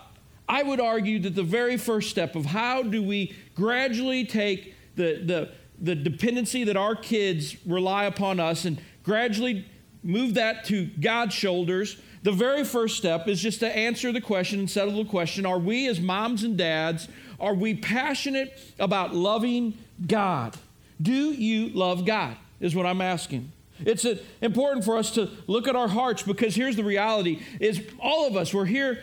I 0.49 0.65
would 0.65 0.81
argue 0.81 1.21
that 1.21 1.37
the 1.37 1.45
very 1.45 1.77
first 1.77 2.11
step 2.11 2.35
of 2.35 2.45
how 2.45 2.83
do 2.83 3.01
we 3.01 3.37
gradually 3.55 4.27
take 4.27 4.75
the, 4.97 5.23
the, 5.25 5.53
the 5.81 5.95
dependency 5.95 6.65
that 6.65 6.77
our 6.77 6.97
kids 6.97 7.57
rely 7.65 8.07
upon 8.07 8.41
us 8.41 8.65
and 8.65 8.83
gradually 9.05 9.65
move 10.03 10.35
that 10.35 10.65
to 10.65 10.87
God's 11.01 11.35
shoulders, 11.35 11.99
the 12.23 12.33
very 12.33 12.65
first 12.65 12.97
step 12.97 13.29
is 13.29 13.41
just 13.41 13.61
to 13.61 13.77
answer 13.77 14.13
the 14.13 14.21
question 14.21 14.59
and 14.59 14.71
settle 14.71 15.03
the 15.03 15.09
question 15.09 15.47
are 15.47 15.59
we 15.59 15.89
as 15.89 16.01
moms 16.01 16.45
and 16.45 16.57
dads, 16.57 17.09
are 17.39 17.55
we 17.55 17.75
passionate 17.75 18.59
about 18.79 19.15
loving 19.15 19.79
God? 20.07 20.57
Do 21.01 21.33
you 21.33 21.71
love 21.71 22.05
God? 22.05 22.37
Is 22.61 22.75
what 22.75 22.85
I'm 22.85 23.01
asking. 23.01 23.53
It's 23.85 24.05
important 24.43 24.85
for 24.85 24.99
us 24.99 25.13
to 25.13 25.31
look 25.47 25.67
at 25.67 25.75
our 25.77 25.89
hearts 25.89 26.23
because 26.23 26.55
here's 26.55 26.77
the 26.77 26.85
reality 26.85 27.41
is 27.59 27.81
all 27.99 28.27
of 28.27 28.37
us 28.37 28.53
we're 28.53 28.67
here 28.67 29.03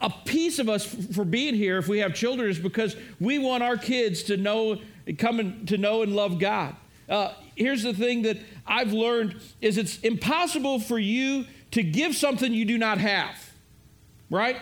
a 0.00 0.10
piece 0.24 0.58
of 0.58 0.68
us 0.68 0.84
for 0.84 1.24
being 1.24 1.54
here 1.54 1.78
if 1.78 1.88
we 1.88 1.98
have 1.98 2.14
children 2.14 2.50
is 2.50 2.58
because 2.58 2.96
we 3.20 3.38
want 3.38 3.62
our 3.62 3.76
kids 3.76 4.24
to 4.24 4.36
know 4.36 4.80
come 5.18 5.40
and, 5.40 5.68
to 5.68 5.78
know 5.78 6.02
and 6.02 6.14
love 6.14 6.38
god 6.38 6.76
uh, 7.08 7.32
here's 7.56 7.82
the 7.82 7.92
thing 7.92 8.22
that 8.22 8.36
i've 8.66 8.92
learned 8.92 9.40
is 9.60 9.78
it's 9.78 9.98
impossible 10.00 10.78
for 10.78 10.98
you 10.98 11.44
to 11.72 11.82
give 11.82 12.14
something 12.14 12.54
you 12.54 12.64
do 12.64 12.78
not 12.78 12.98
have 12.98 13.52
right? 14.32 14.56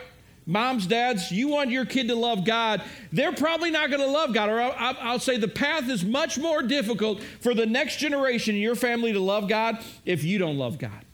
Moms 0.46 0.86
dads 0.86 1.30
you 1.30 1.48
want 1.48 1.70
your 1.70 1.86
kid 1.86 2.08
to 2.08 2.14
love 2.14 2.44
god. 2.44 2.82
They're 3.12 3.32
probably 3.32 3.70
not 3.70 3.88
going 3.88 4.02
to 4.02 4.10
love 4.10 4.34
god 4.34 4.50
or 4.50 4.60
I'll, 4.60 4.96
I'll, 5.00 5.18
say 5.18 5.38
the 5.38 5.48
path 5.48 5.88
is 5.88 6.04
much 6.04 6.38
more 6.38 6.60
difficult 6.60 7.22
for 7.40 7.54
the 7.54 7.66
next 7.66 7.98
generation 7.98 8.56
in 8.56 8.60
your 8.60 8.74
family 8.74 9.12
to 9.12 9.20
love 9.20 9.48
god 9.48 9.78
if 10.04 10.24
you 10.24 10.38
don't 10.38 10.58
love 10.58 10.78
god. 10.78 11.04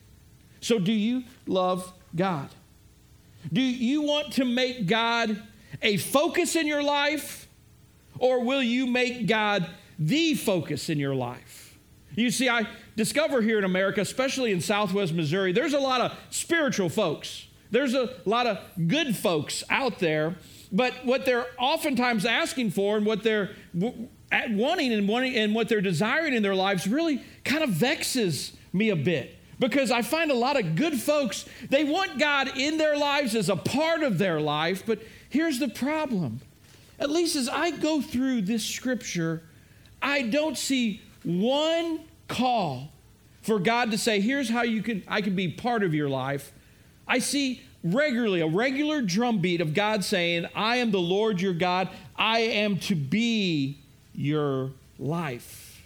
So 0.61 0.79
do 0.79 0.93
you 0.93 1.25
love 1.47 1.93
god? 2.17 2.49
Do 3.53 3.61
you 3.61 4.03
want 4.03 4.33
to 4.35 4.45
make 4.45 4.87
God 4.87 5.41
a 5.83 5.99
focus 5.99 6.57
in 6.57 6.67
your 6.67 6.83
life, 6.83 7.47
or 8.19 8.43
will 8.43 8.63
you 8.63 8.87
make 8.87 9.27
God 9.29 9.69
the 9.99 10.35
focus 10.35 10.89
in 10.89 10.99
your 10.99 11.15
life? 11.15 11.46
You 12.15 12.31
see, 12.31 12.49
I 12.49 12.67
discover 12.97 13.43
here 13.43 13.59
in 13.59 13.65
America, 13.65 14.01
especially 14.01 14.53
in 14.53 14.61
southwest 14.61 15.13
Missouri, 15.13 15.53
there's 15.53 15.75
a 15.75 15.79
lot 15.79 16.01
of 16.01 16.17
spiritual 16.31 16.89
folks. 16.89 17.47
There's 17.71 17.95
a 17.95 18.15
lot 18.25 18.47
of 18.47 18.59
good 18.89 19.17
folks 19.17 19.65
out 19.69 19.99
there, 19.99 20.37
but 20.73 20.95
what 21.05 21.27
they're 21.27 21.47
oftentimes 21.59 22.25
asking 22.25 22.71
for 22.71 22.97
and 22.97 23.05
what 23.05 23.23
they're 23.23 23.51
wanting 23.75 24.93
and 24.93 25.09
wanting 25.09 25.37
and 25.37 25.55
what 25.55 25.69
they're 25.69 25.81
desiring 25.81 26.35
in 26.35 26.43
their 26.43 26.55
lives 26.55 26.87
really 26.87 27.23
kind 27.45 27.63
of 27.63 27.71
vexes 27.71 28.53
me 28.73 28.91
a 28.91 28.97
bit 28.97 29.37
because 29.59 29.91
I 29.91 30.03
find 30.03 30.31
a 30.31 30.35
lot 30.35 30.59
of 30.59 30.77
good 30.77 31.01
folks, 31.01 31.47
they 31.69 31.85
want 31.85 32.19
God 32.19 32.57
in 32.57 32.79
their 32.79 32.97
lives 32.97 33.35
as 33.35 33.49
a 33.49 33.57
part 33.57 34.03
of 34.03 34.19
their 34.19 34.41
life, 34.41 34.85
but 34.85 35.01
here's 35.31 35.59
the 35.59 35.69
problem. 35.69 36.41
At 36.99 37.11
least 37.11 37.37
as 37.37 37.49
I 37.49 37.71
go 37.71 38.01
through 38.01 38.43
this 38.43 38.65
scripture, 38.65 39.43
I 40.03 40.23
don't 40.23 40.57
see 40.57 41.03
one 41.27 42.01
call 42.29 42.93
for 43.43 43.59
God 43.59 43.91
to 43.91 43.99
say, 43.99 44.21
here's 44.21 44.49
how 44.49 44.63
you 44.63 44.83
can 44.83 45.03
I 45.09 45.21
can 45.21 45.35
be 45.35 45.49
part 45.49 45.83
of 45.83 45.93
your 45.93 46.09
life. 46.09 46.53
I 47.07 47.19
see 47.19 47.63
regularly 47.83 48.41
a 48.41 48.47
regular 48.47 49.03
drumbeat 49.03 49.61
of 49.61 49.75
God 49.75 50.05
saying, 50.05 50.47
I 50.55 50.77
am 50.77 50.93
the 50.93 51.01
Lord 51.01 51.41
your 51.41 51.53
God. 51.53 51.89
I 52.17 52.41
am 52.41 52.79
to 52.81 52.95
be 52.95 53.79
your 54.15 54.71
life. 54.99 55.83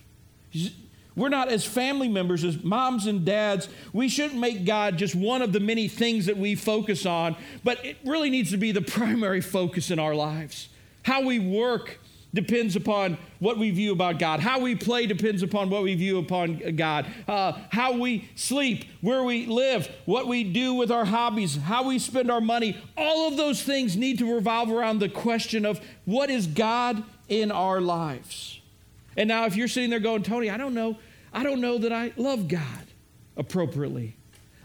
We're 1.17 1.29
not, 1.29 1.49
as 1.49 1.65
family 1.65 2.09
members, 2.09 2.45
as 2.45 2.63
moms 2.63 3.07
and 3.07 3.25
dads, 3.25 3.69
we 3.93 4.09
shouldn't 4.09 4.39
make 4.39 4.65
God 4.65 4.97
just 4.97 5.15
one 5.15 5.43
of 5.43 5.53
the 5.53 5.61
many 5.61 5.89
things 5.89 6.27
that 6.27 6.37
we 6.37 6.55
focus 6.55 7.05
on, 7.05 7.37
but 7.65 7.85
it 7.85 7.97
really 8.05 8.31
needs 8.31 8.51
to 8.51 8.57
be 8.57 8.73
the 8.73 8.81
primary 8.83 9.41
focus 9.41 9.91
in 9.91 9.99
our 9.99 10.15
lives. 10.15 10.69
How 11.03 11.23
we 11.23 11.39
work 11.39 11.99
depends 12.33 12.77
upon 12.77 13.19
what 13.39 13.59
we 13.59 13.71
view 13.71 13.93
about 13.93 14.19
God. 14.19 14.41
How 14.41 14.61
we 14.61 14.75
play 14.75 15.07
depends 15.07 15.43
upon 15.43 15.71
what 15.71 15.83
we 15.83 15.95
view 15.95 16.19
upon 16.19 16.77
God. 16.77 17.07
Uh, 17.27 17.53
how 17.71 17.99
we 17.99 18.29
sleep, 18.35 18.85
where 19.01 19.23
we 19.23 19.47
live, 19.47 19.89
what 20.05 20.27
we 20.27 20.45
do 20.45 20.75
with 20.75 20.91
our 20.91 21.05
hobbies, 21.05 21.57
how 21.57 21.85
we 21.89 21.99
spend 21.99 22.31
our 22.31 22.41
money, 22.41 22.77
all 22.97 23.29
of 23.29 23.37
those 23.37 23.63
things 23.63 23.97
need 23.97 24.19
to 24.19 24.33
revolve 24.33 24.71
around 24.71 25.01
the 25.01 25.09
question 25.09 25.65
of 25.65 25.81
what 26.05 26.31
is 26.31 26.47
God 26.47 27.03
in 27.29 27.51
our 27.51 27.81
lives. 27.81 28.61
And 29.17 29.29
now, 29.29 29.47
if 29.47 29.57
you're 29.57 29.69
sitting 29.69 29.91
there 29.91 30.01
going, 30.01 30.23
Tony, 30.23 30.51
I 30.51 30.57
don't 30.57 30.75
know, 30.75 30.99
I 31.33 31.43
don't 31.43 31.61
know 31.61 31.79
that 31.79 31.93
I 31.93 32.13
love 32.17 32.49
God 32.49 32.87
appropriately. 33.37 34.17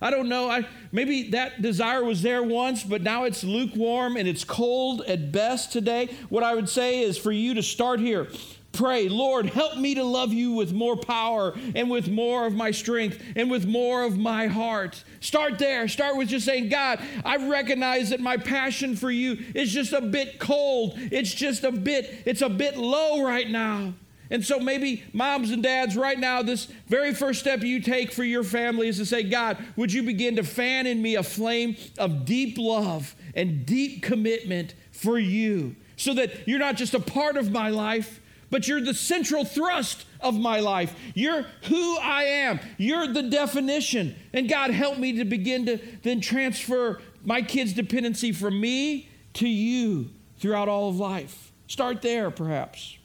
I 0.05 0.11
don't 0.11 0.29
know. 0.29 0.51
I, 0.51 0.67
maybe 0.91 1.31
that 1.31 1.63
desire 1.63 2.03
was 2.03 2.21
there 2.21 2.43
once, 2.43 2.83
but 2.83 3.01
now 3.01 3.23
it's 3.23 3.43
lukewarm 3.43 4.17
and 4.17 4.27
it's 4.27 4.43
cold 4.43 5.01
at 5.07 5.31
best 5.31 5.71
today. 5.71 6.15
What 6.29 6.43
I 6.43 6.53
would 6.53 6.69
say 6.69 7.01
is 7.01 7.17
for 7.17 7.31
you 7.31 7.55
to 7.55 7.63
start 7.63 7.99
here. 7.99 8.27
Pray, 8.71 9.09
Lord, 9.09 9.47
help 9.47 9.77
me 9.77 9.95
to 9.95 10.03
love 10.03 10.31
you 10.31 10.51
with 10.51 10.73
more 10.73 10.95
power 10.95 11.57
and 11.73 11.89
with 11.89 12.07
more 12.07 12.45
of 12.45 12.53
my 12.53 12.69
strength 12.69 13.19
and 13.35 13.49
with 13.49 13.65
more 13.65 14.03
of 14.03 14.15
my 14.15 14.45
heart. 14.45 15.03
Start 15.21 15.57
there. 15.57 15.87
Start 15.87 16.17
with 16.17 16.27
just 16.27 16.45
saying, 16.45 16.69
God, 16.69 16.99
I 17.25 17.37
recognize 17.37 18.11
that 18.11 18.19
my 18.19 18.37
passion 18.37 18.95
for 18.95 19.09
you 19.09 19.43
is 19.55 19.73
just 19.73 19.91
a 19.91 20.01
bit 20.01 20.37
cold. 20.37 20.93
It's 20.97 21.33
just 21.33 21.63
a 21.63 21.71
bit, 21.71 22.21
it's 22.27 22.43
a 22.43 22.49
bit 22.49 22.77
low 22.77 23.23
right 23.23 23.49
now. 23.49 23.95
And 24.29 24.43
so 24.43 24.59
maybe 24.59 25.03
moms 25.13 25.51
and 25.51 25.61
dads, 25.61 25.95
right 25.95 26.19
now, 26.19 26.41
this 26.41 26.65
very 26.87 27.13
first 27.13 27.39
step 27.39 27.61
you 27.61 27.81
take 27.81 28.11
for 28.11 28.23
your 28.23 28.43
family 28.43 28.87
is 28.87 28.97
to 28.97 29.05
say, 29.05 29.23
God, 29.23 29.57
would 29.75 29.93
you 29.93 30.03
begin 30.03 30.35
to 30.37 30.43
fan 30.43 30.87
in 30.87 31.01
me 31.01 31.15
a 31.15 31.23
flame 31.23 31.75
of 31.97 32.25
deep 32.25 32.57
love 32.57 33.15
and 33.35 33.65
deep 33.65 34.01
commitment 34.01 34.73
for 34.91 35.19
you 35.19 35.75
so 35.95 36.13
that 36.13 36.47
you're 36.47 36.59
not 36.59 36.75
just 36.75 36.93
a 36.93 36.99
part 36.99 37.37
of 37.37 37.51
my 37.51 37.69
life, 37.69 38.19
but 38.49 38.67
you're 38.67 38.81
the 38.81 38.93
central 38.93 39.45
thrust 39.45 40.05
of 40.21 40.35
my 40.35 40.59
life. 40.59 40.95
You're 41.13 41.45
who 41.63 41.97
I 41.97 42.23
am. 42.23 42.59
You're 42.77 43.07
the 43.07 43.23
definition. 43.23 44.15
And 44.33 44.49
God, 44.49 44.71
help 44.71 44.97
me 44.97 45.13
to 45.17 45.25
begin 45.25 45.65
to 45.65 45.77
then 46.03 46.21
transfer 46.21 47.01
my 47.23 47.41
kids' 47.41 47.73
dependency 47.73 48.31
from 48.31 48.59
me 48.59 49.09
to 49.33 49.47
you 49.47 50.09
throughout 50.37 50.69
all 50.69 50.89
of 50.89 50.97
life. 50.97 51.51
Start 51.67 52.01
there, 52.01 52.29
perhaps. 52.31 52.97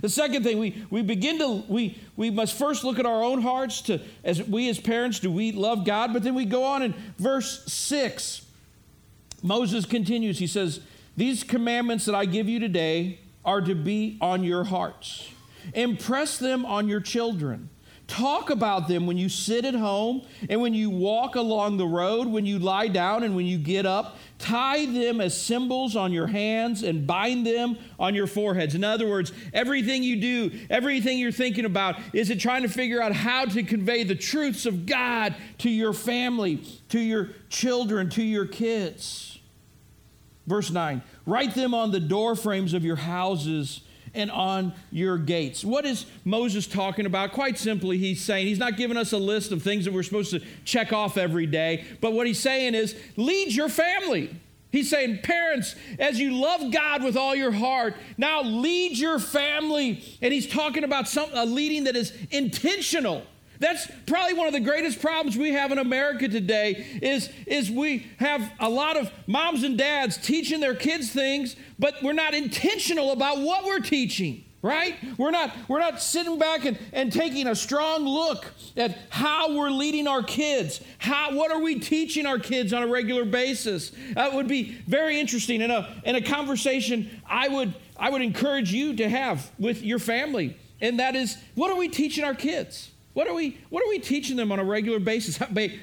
The 0.00 0.08
second 0.08 0.42
thing, 0.42 0.58
we, 0.58 0.84
we 0.90 1.02
begin 1.02 1.38
to, 1.38 1.64
we, 1.68 1.98
we 2.16 2.30
must 2.30 2.56
first 2.56 2.84
look 2.84 2.98
at 2.98 3.06
our 3.06 3.22
own 3.22 3.42
hearts 3.42 3.82
to, 3.82 4.00
as 4.24 4.42
we 4.42 4.68
as 4.68 4.78
parents, 4.78 5.20
do 5.20 5.30
we 5.30 5.52
love 5.52 5.84
God? 5.84 6.12
But 6.12 6.22
then 6.22 6.34
we 6.34 6.44
go 6.44 6.64
on 6.64 6.82
in 6.82 6.94
verse 7.18 7.64
6. 7.72 8.44
Moses 9.42 9.84
continues, 9.84 10.38
he 10.38 10.46
says, 10.46 10.80
These 11.16 11.44
commandments 11.44 12.04
that 12.06 12.14
I 12.14 12.24
give 12.24 12.48
you 12.48 12.58
today 12.58 13.20
are 13.44 13.60
to 13.60 13.74
be 13.74 14.18
on 14.20 14.44
your 14.44 14.64
hearts. 14.64 15.28
Impress 15.74 16.38
them 16.38 16.64
on 16.66 16.88
your 16.88 17.00
children. 17.00 17.70
Talk 18.08 18.48
about 18.48 18.88
them 18.88 19.06
when 19.06 19.18
you 19.18 19.28
sit 19.28 19.64
at 19.64 19.74
home 19.74 20.22
and 20.48 20.60
when 20.60 20.74
you 20.74 20.90
walk 20.90 21.36
along 21.36 21.76
the 21.76 21.86
road, 21.86 22.26
when 22.26 22.46
you 22.46 22.58
lie 22.58 22.88
down 22.88 23.22
and 23.22 23.36
when 23.36 23.46
you 23.46 23.58
get 23.58 23.86
up. 23.86 24.16
Tie 24.38 24.86
them 24.86 25.20
as 25.20 25.40
symbols 25.40 25.94
on 25.94 26.12
your 26.12 26.26
hands 26.26 26.82
and 26.82 27.06
bind 27.06 27.46
them 27.46 27.76
on 27.98 28.14
your 28.14 28.26
foreheads. 28.26 28.74
In 28.74 28.82
other 28.82 29.06
words, 29.06 29.30
everything 29.52 30.02
you 30.02 30.20
do, 30.20 30.58
everything 30.70 31.18
you're 31.18 31.30
thinking 31.30 31.66
about, 31.66 31.96
is 32.12 32.30
it 32.30 32.40
trying 32.40 32.62
to 32.62 32.68
figure 32.68 33.02
out 33.02 33.12
how 33.12 33.44
to 33.44 33.62
convey 33.62 34.04
the 34.04 34.14
truths 34.14 34.64
of 34.64 34.86
God 34.86 35.34
to 35.58 35.70
your 35.70 35.92
family, 35.92 36.62
to 36.88 36.98
your 36.98 37.30
children, 37.50 38.08
to 38.10 38.22
your 38.22 38.46
kids? 38.46 39.38
Verse 40.46 40.70
9 40.70 41.02
Write 41.26 41.54
them 41.54 41.74
on 41.74 41.90
the 41.90 42.00
door 42.00 42.34
frames 42.34 42.72
of 42.72 42.84
your 42.84 42.96
houses 42.96 43.82
and 44.14 44.30
on 44.30 44.72
your 44.90 45.18
gates. 45.18 45.64
What 45.64 45.84
is 45.84 46.06
Moses 46.24 46.66
talking 46.66 47.06
about? 47.06 47.32
Quite 47.32 47.58
simply, 47.58 47.98
he's 47.98 48.24
saying, 48.24 48.46
he's 48.46 48.58
not 48.58 48.76
giving 48.76 48.96
us 48.96 49.12
a 49.12 49.18
list 49.18 49.52
of 49.52 49.62
things 49.62 49.84
that 49.84 49.94
we're 49.94 50.02
supposed 50.02 50.30
to 50.30 50.40
check 50.64 50.92
off 50.92 51.16
every 51.16 51.46
day, 51.46 51.84
but 52.00 52.12
what 52.12 52.26
he's 52.26 52.40
saying 52.40 52.74
is, 52.74 52.94
lead 53.16 53.52
your 53.52 53.68
family. 53.68 54.34
He's 54.70 54.90
saying, 54.90 55.20
parents, 55.22 55.74
as 55.98 56.20
you 56.20 56.32
love 56.32 56.70
God 56.70 57.02
with 57.02 57.16
all 57.16 57.34
your 57.34 57.52
heart, 57.52 57.96
now 58.18 58.42
lead 58.42 58.98
your 58.98 59.18
family. 59.18 60.04
And 60.20 60.32
he's 60.32 60.46
talking 60.46 60.84
about 60.84 61.08
some, 61.08 61.30
a 61.32 61.46
leading 61.46 61.84
that 61.84 61.96
is 61.96 62.12
intentional. 62.30 63.22
That's 63.58 63.88
probably 64.06 64.34
one 64.34 64.46
of 64.46 64.52
the 64.52 64.60
greatest 64.60 65.00
problems 65.00 65.36
we 65.36 65.52
have 65.52 65.72
in 65.72 65.78
America 65.78 66.28
today 66.28 66.98
is, 67.02 67.30
is 67.46 67.70
we 67.70 68.06
have 68.18 68.52
a 68.60 68.68
lot 68.68 68.96
of 68.96 69.10
moms 69.26 69.62
and 69.62 69.76
dads 69.76 70.16
teaching 70.16 70.60
their 70.60 70.74
kids 70.74 71.10
things, 71.10 71.56
but 71.78 71.94
we're 72.02 72.12
not 72.12 72.34
intentional 72.34 73.12
about 73.12 73.38
what 73.38 73.64
we're 73.64 73.80
teaching 73.80 74.44
right? 74.60 74.96
We're 75.16 75.30
not 75.30 75.54
we're 75.68 75.78
not 75.78 76.02
sitting 76.02 76.36
back 76.36 76.64
and, 76.64 76.76
and 76.92 77.12
taking 77.12 77.46
a 77.46 77.54
strong 77.54 78.04
look 78.04 78.44
at 78.76 78.98
how 79.08 79.56
we're 79.56 79.70
leading 79.70 80.08
our 80.08 80.20
kids. 80.20 80.80
How 80.98 81.32
what 81.36 81.52
are 81.52 81.60
we 81.60 81.78
teaching 81.78 82.26
our 82.26 82.40
kids 82.40 82.72
on 82.72 82.82
a 82.82 82.88
regular 82.88 83.24
basis? 83.24 83.92
That 84.14 84.34
would 84.34 84.48
be 84.48 84.76
very 84.88 85.20
interesting 85.20 85.60
in 85.60 85.70
a 85.70 86.02
in 86.04 86.16
a 86.16 86.20
conversation 86.20 87.10
i 87.28 87.48
would 87.48 87.74
i 87.96 88.10
would 88.10 88.22
encourage 88.22 88.72
you 88.72 88.96
to 88.96 89.08
have 89.08 89.50
with 89.58 89.82
your 89.82 89.98
family 89.98 90.56
and 90.80 90.98
that 90.98 91.14
is 91.14 91.36
what 91.54 91.70
are 91.70 91.76
we 91.76 91.88
teaching 91.88 92.24
our 92.24 92.34
kids 92.34 92.90
what 93.18 93.26
are 93.26 93.34
we, 93.34 93.58
what 93.68 93.84
are 93.84 93.88
we 93.88 93.98
teaching 93.98 94.36
them 94.36 94.52
on 94.52 94.60
a 94.60 94.64
regular 94.64 95.00
basis? 95.00 95.40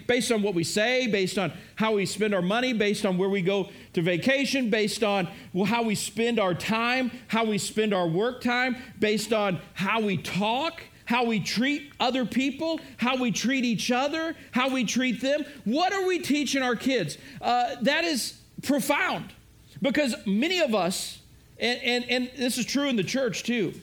Based 0.08 0.32
on 0.32 0.42
what 0.42 0.56
we 0.56 0.64
say, 0.64 1.08
based 1.08 1.38
on 1.38 1.52
how 1.76 1.96
we 1.96 2.06
spend 2.06 2.34
our 2.34 2.42
money, 2.42 2.72
based 2.72 3.06
on 3.06 3.18
where 3.18 3.28
we 3.28 3.42
go 3.42 3.68
to 3.92 4.02
vacation, 4.02 4.70
based 4.70 5.04
on 5.04 5.28
how 5.66 5.84
we 5.84 5.96
spend 5.96 6.40
our 6.40 6.54
time, 6.54 7.12
how 7.28 7.44
we 7.44 7.58
spend 7.58 7.94
our 7.94 8.08
work 8.08 8.40
time, 8.40 8.78
based 9.02 9.34
on 9.34 9.60
how 9.74 10.00
we 10.00 10.16
talk, 10.16 10.82
how 11.04 11.26
we 11.26 11.42
treat 11.42 11.92
other 12.00 12.26
people, 12.26 12.80
how 12.96 13.18
we 13.18 13.32
treat 13.32 13.66
each 13.66 13.92
other, 13.92 14.34
how 14.52 14.70
we 14.70 14.86
treat 14.86 15.20
them. 15.20 15.44
What 15.66 15.92
are 15.92 16.08
we 16.08 16.20
teaching 16.20 16.64
our 16.64 16.78
kids? 16.78 17.18
Uh, 17.42 17.76
that 17.82 18.06
is 18.06 18.40
profound 18.64 19.34
because 19.82 20.16
many 20.26 20.62
of 20.62 20.74
us, 20.74 21.20
and, 21.60 21.82
and, 21.84 22.06
and 22.10 22.32
this 22.38 22.58
is 22.58 22.66
true 22.66 22.88
in 22.88 22.96
the 22.96 23.04
church 23.04 23.44
too, 23.44 23.74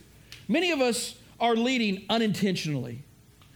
many 0.49 0.71
of 0.71 0.81
us 0.81 1.17
are 1.39 1.55
leading 1.55 2.07
unintentionally. 2.09 3.03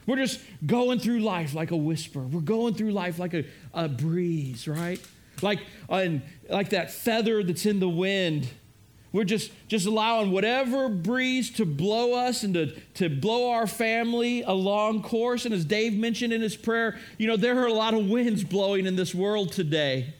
We're 0.07 0.15
just 0.15 0.39
going 0.65 0.99
through 0.99 1.19
life 1.19 1.53
like 1.53 1.71
a 1.71 1.77
whisper. 1.77 2.21
We're 2.21 2.39
going 2.39 2.73
through 2.73 2.91
life 2.91 3.19
like 3.19 3.33
a, 3.33 3.43
a 3.73 3.87
breeze, 3.89 4.67
right? 4.67 4.99
Like, 5.41 5.59
uh, 5.89 6.07
like 6.49 6.69
that 6.69 6.89
feather 6.89 7.43
that's 7.43 7.65
in 7.65 7.79
the 7.79 7.89
wind. 7.89 8.49
We're 9.11 9.25
just, 9.25 9.51
just 9.67 9.85
allowing 9.85 10.31
whatever 10.31 10.89
breeze 10.89 11.51
to 11.51 11.65
blow 11.65 12.13
us 12.13 12.43
and 12.43 12.53
to, 12.53 12.67
to 12.95 13.09
blow 13.09 13.51
our 13.51 13.67
family 13.67 14.43
along 14.43 15.03
course. 15.03 15.45
And 15.45 15.53
as 15.53 15.65
Dave 15.65 15.93
mentioned 15.93 16.31
in 16.33 16.41
his 16.41 16.55
prayer, 16.55 16.97
you 17.17 17.27
know, 17.27 17.37
there 17.37 17.59
are 17.59 17.67
a 17.67 17.73
lot 17.73 17.93
of 17.93 18.07
winds 18.07 18.43
blowing 18.43 18.85
in 18.85 18.95
this 18.95 19.13
world 19.13 19.51
today. 19.51 20.13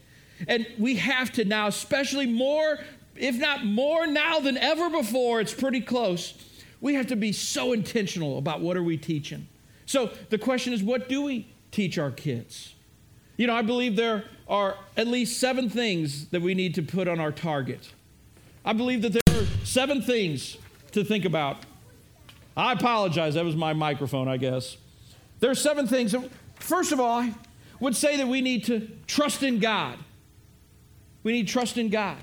And 0.48 0.68
we 0.78 0.98
have 0.98 1.32
to 1.34 1.46
now, 1.46 1.68
especially 1.68 2.28
more, 2.28 2.80
if 3.16 3.38
not 3.38 3.66
more 3.66 4.06
now 4.06 4.40
than 4.40 4.58
ever 4.58 4.90
before, 4.90 5.40
it's 5.42 5.54
pretty 5.54 5.82
close. 5.82 6.34
We 6.82 6.94
have 6.96 7.08
to 7.08 7.16
be 7.16 7.32
so 7.32 7.74
intentional 7.74 8.38
about 8.38 8.62
what 8.62 8.78
are 8.78 8.84
we 8.84 8.98
teaching. 8.98 9.48
So 9.88 10.12
the 10.30 10.38
question 10.38 10.74
is 10.74 10.84
what 10.84 11.10
do 11.10 11.24
we 11.24 11.48
teach 11.72 11.98
our 11.98 12.12
kids? 12.12 12.76
You 13.38 13.48
know, 13.48 13.56
I 13.56 13.64
believe 13.64 13.96
there 13.96 14.26
are 14.48 14.76
at 14.96 15.08
least 15.08 15.40
seven 15.40 15.70
things 15.70 16.28
that 16.28 16.42
we 16.42 16.54
need 16.54 16.76
to 16.76 16.84
put 16.84 17.08
on 17.08 17.20
our 17.20 17.32
target. 17.32 17.92
I 18.64 18.74
believe 18.74 19.02
that 19.02 19.14
there 19.14 19.42
are 19.42 19.46
seven 19.64 20.02
things 20.02 20.58
to 20.92 21.04
think 21.04 21.26
about. 21.26 21.58
I 22.56 22.74
apologize, 22.74 23.36
that 23.36 23.46
was 23.46 23.56
my 23.56 23.74
microphone, 23.74 24.28
I 24.28 24.38
guess. 24.38 24.78
There 25.40 25.52
are 25.52 25.56
seven 25.56 25.88
things. 25.88 26.16
First 26.56 26.92
of 26.92 27.00
all, 27.00 27.20
I 27.22 27.34
would 27.80 27.96
say 27.96 28.18
that 28.18 28.28
we 28.28 28.42
need 28.42 28.66
to 28.66 28.90
trust 29.06 29.44
in 29.44 29.60
God. 29.60 30.00
We 31.24 31.32
need 31.32 31.48
trust 31.48 31.78
in 31.78 31.90
God. 31.90 32.18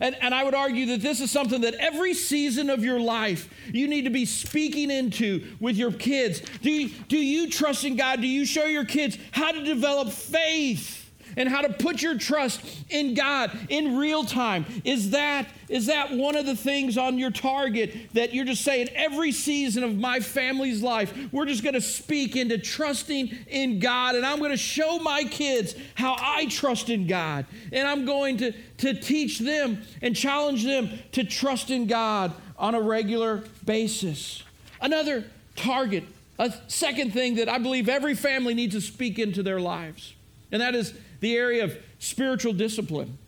And, 0.00 0.16
and 0.20 0.34
I 0.34 0.44
would 0.44 0.54
argue 0.54 0.86
that 0.86 1.02
this 1.02 1.20
is 1.20 1.30
something 1.30 1.60
that 1.60 1.74
every 1.74 2.14
season 2.14 2.70
of 2.70 2.82
your 2.82 2.98
life 2.98 3.48
you 3.72 3.86
need 3.86 4.02
to 4.02 4.10
be 4.10 4.24
speaking 4.24 4.90
into 4.90 5.46
with 5.60 5.76
your 5.76 5.92
kids. 5.92 6.40
Do 6.62 6.70
you, 6.70 6.88
do 7.08 7.18
you 7.18 7.50
trust 7.50 7.84
in 7.84 7.96
God? 7.96 8.20
Do 8.20 8.26
you 8.26 8.46
show 8.46 8.64
your 8.64 8.84
kids 8.84 9.18
how 9.32 9.52
to 9.52 9.62
develop 9.62 10.10
faith? 10.10 10.99
And 11.36 11.48
how 11.48 11.60
to 11.62 11.72
put 11.72 12.02
your 12.02 12.18
trust 12.18 12.60
in 12.88 13.14
God 13.14 13.56
in 13.68 13.96
real 13.96 14.24
time. 14.24 14.64
Is 14.84 15.10
that 15.10 15.48
is 15.68 15.86
that 15.86 16.12
one 16.12 16.36
of 16.36 16.46
the 16.46 16.56
things 16.56 16.98
on 16.98 17.16
your 17.16 17.30
target 17.30 17.94
that 18.14 18.34
you're 18.34 18.44
just 18.44 18.64
saying 18.64 18.88
every 18.92 19.30
season 19.30 19.84
of 19.84 19.96
my 19.96 20.18
family's 20.18 20.82
life, 20.82 21.16
we're 21.30 21.46
just 21.46 21.62
going 21.62 21.74
to 21.74 21.80
speak 21.80 22.34
into 22.34 22.58
trusting 22.58 23.30
in 23.46 23.78
God 23.78 24.16
and 24.16 24.26
I'm 24.26 24.40
going 24.40 24.50
to 24.50 24.56
show 24.56 24.98
my 24.98 25.22
kids 25.22 25.76
how 25.94 26.16
I 26.18 26.46
trust 26.46 26.90
in 26.90 27.06
God. 27.06 27.46
And 27.72 27.86
I'm 27.86 28.04
going 28.04 28.38
to 28.38 28.52
to 28.80 28.94
teach 28.94 29.38
them 29.38 29.82
and 30.02 30.16
challenge 30.16 30.64
them 30.64 30.90
to 31.12 31.24
trust 31.24 31.70
in 31.70 31.86
God 31.86 32.32
on 32.58 32.74
a 32.74 32.80
regular 32.80 33.44
basis. 33.64 34.42
Another 34.80 35.24
target, 35.56 36.04
a 36.38 36.52
second 36.68 37.12
thing 37.12 37.36
that 37.36 37.48
I 37.48 37.58
believe 37.58 37.88
every 37.88 38.14
family 38.14 38.54
needs 38.54 38.74
to 38.74 38.80
speak 38.80 39.18
into 39.18 39.42
their 39.42 39.60
lives. 39.60 40.14
And 40.50 40.62
that 40.62 40.74
is 40.74 40.94
the 41.20 41.36
area 41.36 41.64
of 41.64 41.76
spiritual 41.98 42.52
discipline. 42.52 43.18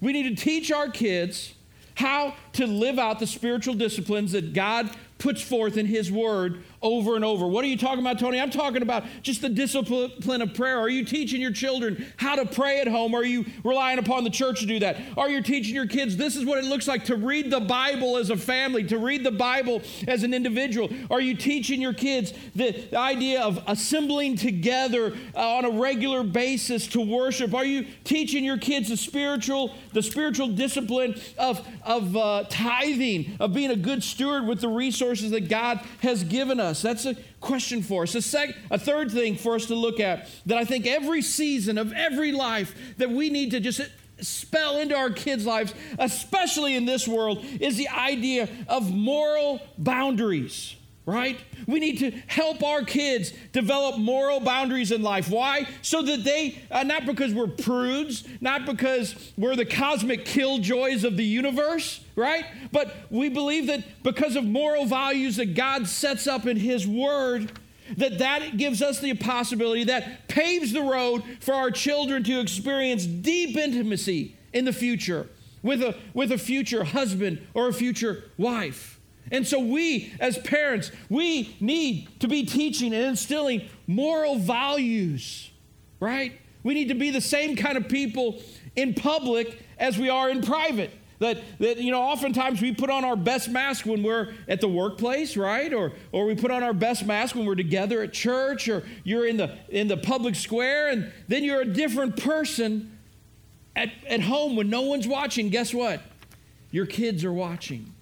We 0.00 0.12
need 0.12 0.36
to 0.36 0.42
teach 0.42 0.72
our 0.72 0.88
kids 0.88 1.54
how 1.94 2.34
to 2.54 2.66
live 2.66 2.98
out 2.98 3.20
the 3.20 3.26
spiritual 3.26 3.74
disciplines 3.74 4.32
that 4.32 4.52
God 4.52 4.90
puts 5.18 5.42
forth 5.42 5.76
in 5.76 5.86
His 5.86 6.10
Word 6.10 6.62
over 6.82 7.16
and 7.16 7.24
over. 7.24 7.46
What 7.46 7.64
are 7.64 7.68
you 7.68 7.76
talking 7.76 8.00
about, 8.00 8.18
Tony? 8.18 8.40
I'm 8.40 8.50
talking 8.50 8.82
about 8.82 9.04
just 9.22 9.40
the 9.40 9.48
discipline 9.48 10.42
of 10.42 10.54
prayer. 10.54 10.78
Are 10.78 10.88
you 10.88 11.04
teaching 11.04 11.40
your 11.40 11.52
children 11.52 12.12
how 12.16 12.34
to 12.36 12.44
pray 12.44 12.80
at 12.80 12.88
home? 12.88 13.14
Are 13.14 13.24
you 13.24 13.44
relying 13.64 13.98
upon 13.98 14.24
the 14.24 14.30
church 14.30 14.60
to 14.60 14.66
do 14.66 14.80
that? 14.80 14.96
Are 15.16 15.30
you 15.30 15.42
teaching 15.42 15.74
your 15.74 15.86
kids 15.86 16.16
this 16.16 16.36
is 16.36 16.44
what 16.44 16.58
it 16.58 16.64
looks 16.64 16.88
like 16.88 17.04
to 17.06 17.16
read 17.16 17.50
the 17.50 17.60
Bible 17.60 18.16
as 18.16 18.30
a 18.30 18.36
family, 18.36 18.84
to 18.84 18.98
read 18.98 19.24
the 19.24 19.30
Bible 19.32 19.82
as 20.08 20.24
an 20.24 20.34
individual? 20.34 20.90
Are 21.10 21.20
you 21.20 21.36
teaching 21.36 21.80
your 21.80 21.94
kids 21.94 22.32
the 22.54 22.94
idea 22.96 23.40
of 23.42 23.62
assembling 23.66 24.36
together 24.36 25.16
uh, 25.34 25.56
on 25.56 25.64
a 25.64 25.70
regular 25.70 26.22
basis 26.22 26.86
to 26.88 27.00
worship? 27.00 27.54
Are 27.54 27.64
you 27.64 27.86
teaching 28.04 28.44
your 28.44 28.58
kids 28.58 28.88
the 28.88 28.96
spiritual, 28.96 29.74
the 29.92 30.02
spiritual 30.02 30.48
discipline 30.48 31.20
of, 31.38 31.66
of 31.84 32.16
uh, 32.16 32.44
tithing, 32.48 33.36
of 33.38 33.52
being 33.52 33.70
a 33.70 33.76
good 33.76 34.02
steward 34.02 34.46
with 34.46 34.60
the 34.60 34.68
resources 34.68 35.30
that 35.30 35.48
God 35.48 35.80
has 36.00 36.24
given 36.24 36.58
us? 36.58 36.71
Us? 36.72 36.82
That's 36.82 37.06
a 37.06 37.14
question 37.40 37.82
for 37.82 38.02
us. 38.02 38.14
A, 38.16 38.22
sec- 38.22 38.56
a 38.70 38.78
third 38.78 39.12
thing 39.12 39.36
for 39.36 39.54
us 39.54 39.66
to 39.66 39.74
look 39.74 40.00
at 40.00 40.28
that 40.46 40.58
I 40.58 40.64
think 40.64 40.86
every 40.86 41.22
season 41.22 41.78
of 41.78 41.92
every 41.92 42.32
life 42.32 42.74
that 42.98 43.10
we 43.10 43.30
need 43.30 43.52
to 43.52 43.60
just 43.60 43.80
spell 44.20 44.78
into 44.78 44.96
our 44.96 45.10
kids' 45.10 45.46
lives, 45.46 45.74
especially 45.98 46.74
in 46.74 46.84
this 46.84 47.06
world, 47.06 47.44
is 47.60 47.76
the 47.76 47.88
idea 47.88 48.48
of 48.68 48.90
moral 48.90 49.60
boundaries 49.78 50.76
right? 51.04 51.40
We 51.66 51.80
need 51.80 51.98
to 51.98 52.10
help 52.28 52.62
our 52.62 52.84
kids 52.84 53.32
develop 53.52 53.98
moral 53.98 54.40
boundaries 54.40 54.92
in 54.92 55.02
life. 55.02 55.28
Why? 55.28 55.66
So 55.82 56.02
that 56.02 56.24
they, 56.24 56.62
uh, 56.70 56.84
not 56.84 57.06
because 57.06 57.34
we're 57.34 57.48
prudes, 57.48 58.24
not 58.40 58.66
because 58.66 59.32
we're 59.36 59.56
the 59.56 59.64
cosmic 59.64 60.24
killjoys 60.24 61.04
of 61.04 61.16
the 61.16 61.24
universe, 61.24 62.04
right? 62.14 62.44
But 62.70 62.94
we 63.10 63.28
believe 63.28 63.66
that 63.66 64.02
because 64.02 64.36
of 64.36 64.44
moral 64.44 64.84
values 64.84 65.36
that 65.36 65.54
God 65.54 65.88
sets 65.88 66.26
up 66.26 66.46
in 66.46 66.56
His 66.56 66.86
Word, 66.86 67.58
that 67.96 68.18
that 68.18 68.56
gives 68.56 68.80
us 68.80 69.00
the 69.00 69.14
possibility 69.14 69.84
that 69.84 70.28
paves 70.28 70.72
the 70.72 70.82
road 70.82 71.24
for 71.40 71.54
our 71.54 71.70
children 71.70 72.22
to 72.24 72.40
experience 72.40 73.06
deep 73.06 73.56
intimacy 73.56 74.36
in 74.52 74.64
the 74.64 74.72
future 74.72 75.28
with 75.62 75.82
a, 75.82 75.96
with 76.14 76.30
a 76.30 76.38
future 76.38 76.84
husband 76.84 77.44
or 77.54 77.68
a 77.68 77.72
future 77.72 78.24
wife. 78.38 79.00
And 79.30 79.46
so, 79.46 79.60
we 79.60 80.12
as 80.20 80.36
parents, 80.38 80.90
we 81.08 81.56
need 81.60 82.20
to 82.20 82.28
be 82.28 82.44
teaching 82.44 82.92
and 82.92 83.04
instilling 83.04 83.68
moral 83.86 84.36
values, 84.36 85.50
right? 86.00 86.38
We 86.62 86.74
need 86.74 86.88
to 86.88 86.94
be 86.94 87.10
the 87.10 87.20
same 87.20 87.56
kind 87.56 87.76
of 87.76 87.88
people 87.88 88.42
in 88.76 88.94
public 88.94 89.58
as 89.78 89.98
we 89.98 90.08
are 90.08 90.30
in 90.30 90.42
private. 90.42 90.90
That, 91.18 91.38
that, 91.60 91.78
you 91.78 91.92
know, 91.92 92.02
oftentimes 92.02 92.60
we 92.60 92.74
put 92.74 92.90
on 92.90 93.04
our 93.04 93.14
best 93.14 93.48
mask 93.48 93.86
when 93.86 94.02
we're 94.02 94.34
at 94.48 94.60
the 94.60 94.66
workplace, 94.66 95.36
right? 95.36 95.72
Or, 95.72 95.92
or 96.10 96.26
we 96.26 96.34
put 96.34 96.50
on 96.50 96.64
our 96.64 96.72
best 96.72 97.06
mask 97.06 97.36
when 97.36 97.46
we're 97.46 97.54
together 97.54 98.02
at 98.02 98.12
church, 98.12 98.68
or 98.68 98.82
you're 99.04 99.26
in 99.26 99.36
the, 99.36 99.56
in 99.68 99.86
the 99.86 99.96
public 99.96 100.34
square, 100.34 100.90
and 100.90 101.12
then 101.28 101.44
you're 101.44 101.60
a 101.60 101.72
different 101.72 102.16
person 102.16 102.98
at, 103.76 103.90
at 104.08 104.20
home 104.22 104.56
when 104.56 104.68
no 104.68 104.82
one's 104.82 105.06
watching. 105.06 105.48
Guess 105.48 105.72
what? 105.72 106.02
Your 106.72 106.86
kids 106.86 107.24
are 107.24 107.32
watching. 107.32 107.94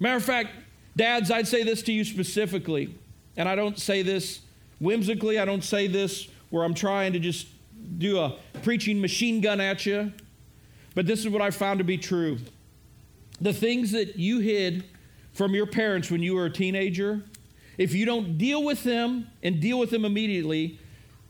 Matter 0.00 0.16
of 0.16 0.24
fact, 0.24 0.50
dads, 0.96 1.30
I'd 1.30 1.48
say 1.48 1.62
this 1.62 1.82
to 1.82 1.92
you 1.92 2.04
specifically, 2.04 2.94
and 3.36 3.48
I 3.48 3.54
don't 3.54 3.78
say 3.78 4.02
this 4.02 4.40
whimsically, 4.80 5.38
I 5.38 5.44
don't 5.44 5.64
say 5.64 5.86
this 5.86 6.28
where 6.50 6.64
I'm 6.64 6.74
trying 6.74 7.12
to 7.14 7.18
just 7.18 7.46
do 7.98 8.18
a 8.18 8.36
preaching 8.62 9.00
machine 9.00 9.40
gun 9.40 9.60
at 9.60 9.86
you. 9.86 10.12
But 10.94 11.06
this 11.06 11.20
is 11.20 11.28
what 11.28 11.42
I 11.42 11.50
found 11.50 11.78
to 11.78 11.84
be 11.84 11.98
true. 11.98 12.38
The 13.40 13.52
things 13.52 13.92
that 13.92 14.16
you 14.16 14.38
hid 14.38 14.84
from 15.32 15.54
your 15.54 15.66
parents 15.66 16.10
when 16.10 16.22
you 16.22 16.34
were 16.34 16.46
a 16.46 16.50
teenager, 16.50 17.24
if 17.76 17.92
you 17.92 18.06
don't 18.06 18.38
deal 18.38 18.62
with 18.62 18.84
them 18.84 19.28
and 19.42 19.60
deal 19.60 19.78
with 19.78 19.90
them 19.90 20.04
immediately, 20.04 20.78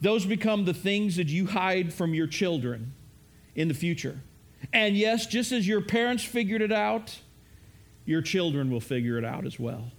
those 0.00 0.26
become 0.26 0.66
the 0.66 0.74
things 0.74 1.16
that 1.16 1.28
you 1.28 1.46
hide 1.46 1.92
from 1.92 2.12
your 2.12 2.26
children 2.26 2.92
in 3.54 3.68
the 3.68 3.74
future. 3.74 4.20
And 4.72 4.96
yes, 4.96 5.26
just 5.26 5.52
as 5.52 5.66
your 5.66 5.80
parents 5.80 6.22
figured 6.22 6.60
it 6.60 6.72
out, 6.72 7.18
your 8.04 8.22
children 8.22 8.70
will 8.70 8.80
figure 8.80 9.18
it 9.18 9.24
out 9.24 9.46
as 9.46 9.58
well. 9.58 9.92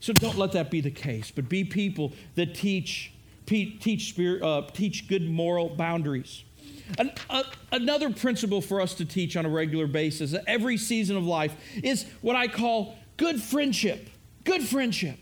So 0.00 0.12
don't 0.12 0.36
let 0.36 0.52
that 0.52 0.70
be 0.70 0.80
the 0.80 0.90
case, 0.90 1.30
but 1.30 1.48
be 1.48 1.64
people 1.64 2.12
that 2.34 2.54
teach, 2.54 3.12
teach, 3.46 4.08
spirit, 4.10 4.42
uh, 4.42 4.62
teach 4.72 5.08
good 5.08 5.28
moral 5.28 5.70
boundaries. 5.70 6.44
An, 6.98 7.10
uh, 7.28 7.42
another 7.72 8.10
principle 8.10 8.60
for 8.60 8.80
us 8.80 8.94
to 8.94 9.04
teach 9.04 9.36
on 9.36 9.44
a 9.44 9.48
regular 9.48 9.86
basis, 9.86 10.34
every 10.46 10.76
season 10.76 11.16
of 11.16 11.24
life, 11.24 11.56
is 11.82 12.06
what 12.20 12.36
I 12.36 12.46
call 12.48 12.96
good 13.16 13.42
friendship. 13.42 14.10
Good 14.44 14.62
friendship. 14.62 15.18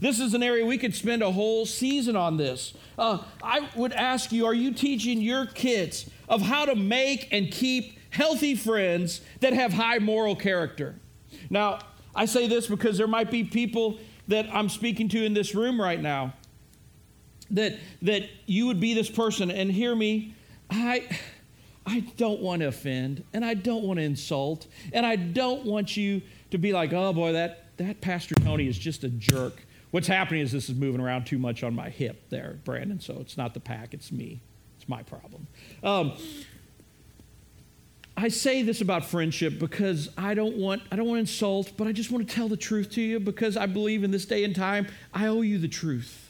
This 0.00 0.20
is 0.20 0.34
an 0.34 0.42
area 0.42 0.64
we 0.64 0.78
could 0.78 0.94
spend 0.94 1.22
a 1.22 1.32
whole 1.32 1.66
season 1.66 2.14
on 2.14 2.36
this. 2.36 2.74
Uh, 2.96 3.18
I 3.42 3.68
would 3.74 3.92
ask 3.92 4.30
you 4.30 4.46
are 4.46 4.54
you 4.54 4.72
teaching 4.72 5.20
your 5.20 5.46
kids 5.46 6.08
of 6.28 6.42
how 6.42 6.66
to 6.66 6.76
make 6.76 7.28
and 7.32 7.50
keep 7.50 7.98
healthy 8.10 8.54
friends 8.54 9.20
that 9.40 9.52
have 9.52 9.72
high 9.72 9.98
moral 9.98 10.36
character? 10.36 10.94
Now, 11.50 11.80
I 12.14 12.26
say 12.26 12.48
this 12.48 12.66
because 12.66 12.98
there 12.98 13.06
might 13.06 13.30
be 13.30 13.44
people 13.44 13.98
that 14.28 14.46
I'm 14.52 14.68
speaking 14.68 15.08
to 15.10 15.24
in 15.24 15.34
this 15.34 15.54
room 15.54 15.80
right 15.80 16.00
now 16.00 16.34
that, 17.50 17.78
that 18.02 18.28
you 18.46 18.66
would 18.66 18.80
be 18.80 18.94
this 18.94 19.08
person 19.08 19.50
and 19.50 19.70
hear 19.70 19.94
me 19.94 20.34
I, 20.70 21.08
I 21.86 22.00
don't 22.16 22.40
want 22.40 22.60
to 22.60 22.68
offend 22.68 23.24
and 23.32 23.44
I 23.44 23.54
don't 23.54 23.84
want 23.84 23.98
to 23.98 24.04
insult 24.04 24.66
and 24.92 25.06
I 25.06 25.16
don't 25.16 25.64
want 25.64 25.96
you 25.96 26.22
to 26.50 26.58
be 26.58 26.72
like, 26.72 26.92
oh 26.92 27.12
boy, 27.12 27.32
that, 27.32 27.76
that 27.78 28.00
Pastor 28.00 28.34
Tony 28.34 28.68
is 28.68 28.78
just 28.78 29.04
a 29.04 29.08
jerk. 29.08 29.64
What's 29.90 30.06
happening 30.06 30.42
is 30.42 30.52
this 30.52 30.68
is 30.68 30.74
moving 30.74 31.00
around 31.00 31.24
too 31.24 31.38
much 31.38 31.62
on 31.62 31.74
my 31.74 31.88
hip 31.88 32.28
there, 32.28 32.58
Brandon. 32.64 33.00
So 33.00 33.16
it's 33.20 33.36
not 33.36 33.54
the 33.54 33.60
pack, 33.60 33.94
it's 33.94 34.12
me. 34.12 34.42
It's 34.78 34.88
my 34.88 35.02
problem. 35.02 35.46
Um, 35.82 36.12
I 38.18 38.28
say 38.28 38.62
this 38.62 38.80
about 38.80 39.04
friendship 39.04 39.58
because 39.58 40.10
I 40.18 40.34
don't 40.34 40.56
want 40.56 40.82
I 40.90 40.96
don't 40.96 41.06
want 41.06 41.18
to 41.18 41.20
insult, 41.20 41.72
but 41.76 41.86
I 41.86 41.92
just 41.92 42.10
want 42.10 42.28
to 42.28 42.34
tell 42.34 42.48
the 42.48 42.56
truth 42.56 42.90
to 42.92 43.00
you 43.00 43.20
because 43.20 43.56
I 43.56 43.66
believe 43.66 44.04
in 44.04 44.10
this 44.10 44.26
day 44.26 44.44
and 44.44 44.54
time 44.54 44.88
I 45.14 45.28
owe 45.28 45.42
you 45.42 45.58
the 45.58 45.68
truth 45.68 46.28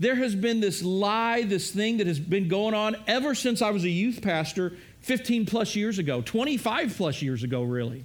there 0.00 0.14
has 0.14 0.34
been 0.34 0.60
this 0.60 0.82
lie, 0.82 1.42
this 1.42 1.70
thing 1.70 1.98
that 1.98 2.06
has 2.06 2.18
been 2.18 2.48
going 2.48 2.74
on 2.74 2.96
ever 3.06 3.34
since 3.34 3.60
I 3.60 3.70
was 3.70 3.84
a 3.84 3.90
youth 3.90 4.22
pastor 4.22 4.72
15 5.02 5.44
plus 5.44 5.76
years 5.76 5.98
ago, 5.98 6.22
25 6.22 6.94
plus 6.96 7.20
years 7.20 7.42
ago, 7.42 7.62
really. 7.62 8.04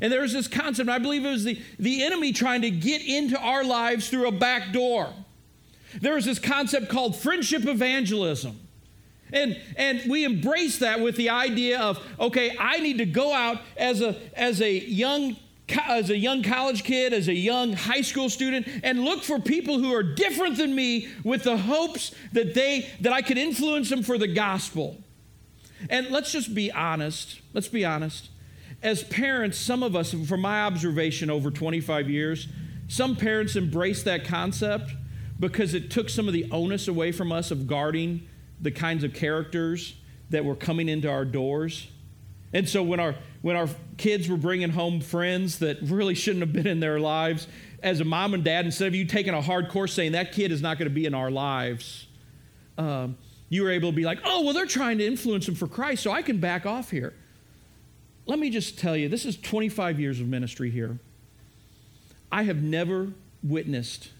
And 0.00 0.10
there's 0.10 0.32
this 0.32 0.48
concept, 0.48 0.88
I 0.88 0.98
believe 0.98 1.26
it 1.26 1.30
was 1.30 1.44
the, 1.44 1.60
the 1.78 2.02
enemy 2.02 2.32
trying 2.32 2.62
to 2.62 2.70
get 2.70 3.02
into 3.02 3.38
our 3.38 3.64
lives 3.64 4.08
through 4.08 4.28
a 4.28 4.32
back 4.32 4.72
door. 4.72 5.12
There 6.00 6.16
is 6.16 6.24
this 6.24 6.38
concept 6.38 6.88
called 6.88 7.14
friendship 7.16 7.66
evangelism. 7.66 8.58
And, 9.32 9.60
and 9.76 10.02
we 10.08 10.24
embrace 10.24 10.78
that 10.78 11.00
with 11.00 11.16
the 11.16 11.30
idea 11.30 11.80
of, 11.80 11.98
okay, 12.18 12.56
I 12.58 12.78
need 12.78 12.98
to 12.98 13.06
go 13.06 13.32
out 13.32 13.60
as 13.76 14.00
a, 14.00 14.16
as 14.34 14.60
a 14.60 14.72
young 14.72 15.36
as 15.88 16.10
a 16.10 16.16
young 16.16 16.44
college 16.44 16.84
kid, 16.84 17.12
as 17.12 17.26
a 17.26 17.34
young 17.34 17.72
high 17.72 18.00
school 18.00 18.30
student, 18.30 18.68
and 18.84 19.04
look 19.04 19.24
for 19.24 19.40
people 19.40 19.80
who 19.80 19.92
are 19.92 20.02
different 20.02 20.56
than 20.58 20.72
me 20.74 21.08
with 21.24 21.42
the 21.42 21.56
hopes 21.56 22.14
that 22.32 22.54
they 22.54 22.88
that 23.00 23.12
I 23.12 23.20
could 23.20 23.36
influence 23.36 23.90
them 23.90 24.04
for 24.04 24.16
the 24.16 24.28
gospel. 24.28 24.96
And 25.90 26.08
let's 26.10 26.32
just 26.32 26.54
be 26.54 26.70
honest. 26.70 27.40
Let's 27.52 27.68
be 27.68 27.84
honest. 27.84 28.30
As 28.82 29.02
parents, 29.02 29.58
some 29.58 29.82
of 29.82 29.96
us, 29.96 30.12
from 30.12 30.40
my 30.40 30.62
observation 30.62 31.30
over 31.30 31.50
25 31.50 32.08
years, 32.08 32.46
some 32.88 33.16
parents 33.16 33.56
embrace 33.56 34.02
that 34.04 34.24
concept 34.24 34.92
because 35.40 35.74
it 35.74 35.90
took 35.90 36.08
some 36.08 36.28
of 36.28 36.34
the 36.34 36.48
onus 36.50 36.88
away 36.88 37.12
from 37.12 37.32
us 37.32 37.50
of 37.50 37.66
guarding 37.66 38.28
the 38.60 38.70
kinds 38.70 39.04
of 39.04 39.14
characters 39.14 39.94
that 40.30 40.44
were 40.44 40.56
coming 40.56 40.88
into 40.88 41.10
our 41.10 41.24
doors. 41.24 41.88
And 42.52 42.68
so 42.68 42.82
when 42.82 43.00
our 43.00 43.16
when 43.42 43.56
our 43.56 43.68
kids 43.96 44.28
were 44.28 44.36
bringing 44.36 44.70
home 44.70 45.00
friends 45.00 45.60
that 45.60 45.78
really 45.82 46.14
shouldn't 46.14 46.40
have 46.40 46.52
been 46.52 46.66
in 46.66 46.80
their 46.80 46.98
lives, 46.98 47.46
as 47.82 48.00
a 48.00 48.04
mom 48.04 48.34
and 48.34 48.42
dad, 48.42 48.64
instead 48.64 48.88
of 48.88 48.94
you 48.94 49.04
taking 49.04 49.34
a 49.34 49.40
hard 49.40 49.68
course 49.68 49.92
saying 49.92 50.12
that 50.12 50.32
kid 50.32 50.50
is 50.50 50.62
not 50.62 50.78
going 50.78 50.88
to 50.88 50.94
be 50.94 51.06
in 51.06 51.14
our 51.14 51.30
lives, 51.30 52.06
um, 52.78 53.16
you 53.48 53.62
were 53.62 53.70
able 53.70 53.90
to 53.90 53.96
be 53.96 54.04
like, 54.04 54.18
oh, 54.24 54.42
well, 54.42 54.52
they're 54.52 54.66
trying 54.66 54.98
to 54.98 55.06
influence 55.06 55.46
them 55.46 55.54
for 55.54 55.68
Christ, 55.68 56.02
so 56.02 56.10
I 56.10 56.22
can 56.22 56.38
back 56.38 56.66
off 56.66 56.90
here. 56.90 57.14
Let 58.26 58.40
me 58.40 58.50
just 58.50 58.78
tell 58.78 58.96
you, 58.96 59.08
this 59.08 59.24
is 59.24 59.36
25 59.36 60.00
years 60.00 60.20
of 60.20 60.26
ministry 60.26 60.70
here. 60.70 60.98
I 62.32 62.42
have 62.42 62.60
never 62.60 63.12
witnessed, 63.44 64.10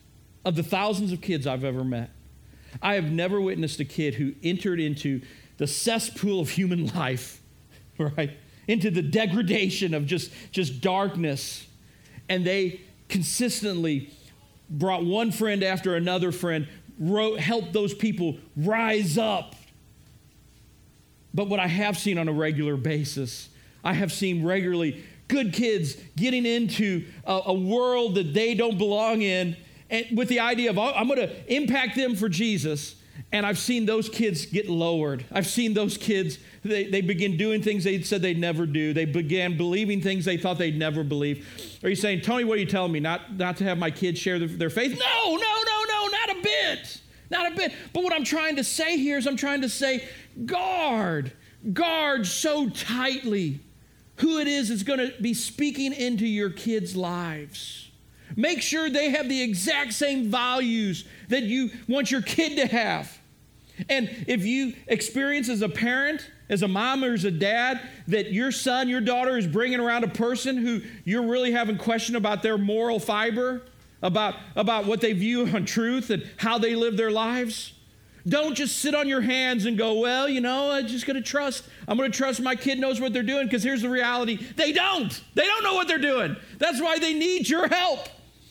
of 0.44 0.54
the 0.54 0.62
thousands 0.62 1.10
of 1.12 1.20
kids 1.20 1.46
I've 1.46 1.64
ever 1.64 1.82
met, 1.82 2.10
I 2.82 2.94
have 2.94 3.10
never 3.10 3.40
witnessed 3.40 3.80
a 3.80 3.84
kid 3.84 4.14
who 4.14 4.34
entered 4.42 4.80
into 4.80 5.22
the 5.58 5.66
cesspool 5.66 6.40
of 6.40 6.50
human 6.50 6.86
life, 6.94 7.40
right? 7.98 8.36
into 8.68 8.90
the 8.90 9.02
degradation 9.02 9.94
of 9.94 10.06
just, 10.06 10.30
just 10.50 10.80
darkness. 10.80 11.66
And 12.28 12.44
they 12.44 12.80
consistently 13.08 14.10
brought 14.68 15.04
one 15.04 15.30
friend 15.30 15.62
after 15.62 15.94
another 15.94 16.32
friend, 16.32 16.66
wrote, 16.98 17.38
helped 17.38 17.72
those 17.72 17.94
people 17.94 18.38
rise 18.56 19.16
up. 19.16 19.54
But 21.32 21.48
what 21.48 21.60
I 21.60 21.66
have 21.66 21.98
seen 21.98 22.18
on 22.18 22.28
a 22.28 22.32
regular 22.32 22.76
basis, 22.76 23.48
I 23.84 23.92
have 23.92 24.12
seen 24.12 24.44
regularly 24.44 25.04
good 25.28 25.52
kids 25.52 25.96
getting 26.16 26.46
into 26.46 27.04
a, 27.24 27.42
a 27.46 27.54
world 27.54 28.14
that 28.14 28.32
they 28.32 28.54
don't 28.54 28.78
belong 28.78 29.22
in 29.22 29.56
and 29.90 30.06
with 30.16 30.28
the 30.28 30.40
idea 30.40 30.70
of, 30.70 30.78
I'm 30.78 31.06
going 31.08 31.20
to 31.20 31.54
impact 31.54 31.96
them 31.96 32.16
for 32.16 32.28
Jesus. 32.28 32.96
And 33.32 33.44
I've 33.46 33.58
seen 33.58 33.86
those 33.86 34.08
kids 34.08 34.46
get 34.46 34.68
lowered. 34.68 35.24
I've 35.32 35.46
seen 35.46 35.74
those 35.74 35.96
kids, 35.96 36.38
they, 36.62 36.84
they 36.84 37.00
begin 37.00 37.36
doing 37.36 37.62
things 37.62 37.84
they 37.84 38.02
said 38.02 38.22
they'd 38.22 38.38
never 38.38 38.66
do. 38.66 38.92
They 38.92 39.04
began 39.04 39.56
believing 39.56 40.00
things 40.00 40.24
they 40.24 40.36
thought 40.36 40.58
they'd 40.58 40.78
never 40.78 41.02
believe. 41.02 41.46
Are 41.82 41.88
you 41.88 41.96
saying, 41.96 42.20
Tony, 42.20 42.44
what 42.44 42.58
are 42.58 42.60
you 42.60 42.66
telling 42.66 42.92
me? 42.92 43.00
Not, 43.00 43.36
not 43.36 43.56
to 43.58 43.64
have 43.64 43.78
my 43.78 43.90
kids 43.90 44.18
share 44.18 44.38
their, 44.38 44.48
their 44.48 44.70
faith? 44.70 44.92
No, 44.92 45.30
no, 45.30 45.36
no, 45.36 45.84
no, 45.88 46.08
not 46.08 46.38
a 46.38 46.42
bit. 46.42 47.00
Not 47.30 47.52
a 47.52 47.56
bit. 47.56 47.72
But 47.92 48.04
what 48.04 48.12
I'm 48.12 48.24
trying 48.24 48.56
to 48.56 48.64
say 48.64 48.96
here 48.98 49.18
is 49.18 49.26
I'm 49.26 49.36
trying 49.36 49.62
to 49.62 49.68
say, 49.68 50.08
guard, 50.44 51.32
guard 51.72 52.26
so 52.26 52.68
tightly 52.68 53.60
who 54.16 54.38
it 54.38 54.46
is 54.46 54.68
that's 54.68 54.82
going 54.82 55.00
to 55.00 55.12
be 55.20 55.34
speaking 55.34 55.92
into 55.92 56.26
your 56.26 56.50
kids' 56.50 56.94
lives. 56.94 57.85
Make 58.34 58.62
sure 58.62 58.90
they 58.90 59.10
have 59.10 59.28
the 59.28 59.42
exact 59.42 59.92
same 59.92 60.30
values 60.30 61.04
that 61.28 61.44
you 61.44 61.70
want 61.88 62.10
your 62.10 62.22
kid 62.22 62.56
to 62.56 62.66
have. 62.66 63.18
And 63.88 64.24
if 64.26 64.44
you 64.44 64.74
experience 64.86 65.48
as 65.48 65.62
a 65.62 65.68
parent, 65.68 66.28
as 66.48 66.62
a 66.62 66.68
mom 66.68 67.04
or 67.04 67.12
as 67.12 67.24
a 67.24 67.30
dad, 67.30 67.80
that 68.08 68.32
your 68.32 68.50
son, 68.50 68.88
your 68.88 69.00
daughter 69.00 69.36
is 69.36 69.46
bringing 69.46 69.80
around 69.80 70.04
a 70.04 70.08
person 70.08 70.56
who 70.56 70.80
you're 71.04 71.26
really 71.26 71.52
having 71.52 71.76
question 71.76 72.16
about 72.16 72.42
their 72.42 72.56
moral 72.56 72.98
fiber, 72.98 73.62
about, 74.02 74.34
about 74.54 74.86
what 74.86 75.00
they 75.00 75.12
view 75.12 75.46
on 75.46 75.64
truth 75.64 76.10
and 76.10 76.28
how 76.36 76.58
they 76.58 76.74
live 76.74 76.96
their 76.96 77.10
lives, 77.10 77.72
don't 78.28 78.54
just 78.54 78.78
sit 78.78 78.94
on 78.94 79.08
your 79.08 79.20
hands 79.20 79.66
and 79.66 79.78
go, 79.78 80.00
well, 80.00 80.28
you 80.28 80.40
know, 80.40 80.70
I'm 80.72 80.86
just 80.86 81.06
going 81.06 81.16
to 81.16 81.22
trust. 81.22 81.64
I'm 81.86 81.96
going 81.96 82.10
to 82.10 82.16
trust 82.16 82.40
my 82.40 82.56
kid 82.56 82.78
knows 82.80 83.00
what 83.00 83.12
they're 83.12 83.22
doing 83.22 83.46
because 83.46 83.62
here's 83.62 83.82
the 83.82 83.90
reality 83.90 84.36
they 84.56 84.72
don't. 84.72 85.22
They 85.34 85.44
don't 85.44 85.62
know 85.62 85.74
what 85.74 85.86
they're 85.86 85.98
doing. 85.98 86.36
That's 86.58 86.80
why 86.80 86.98
they 86.98 87.14
need 87.14 87.48
your 87.48 87.68
help. 87.68 88.08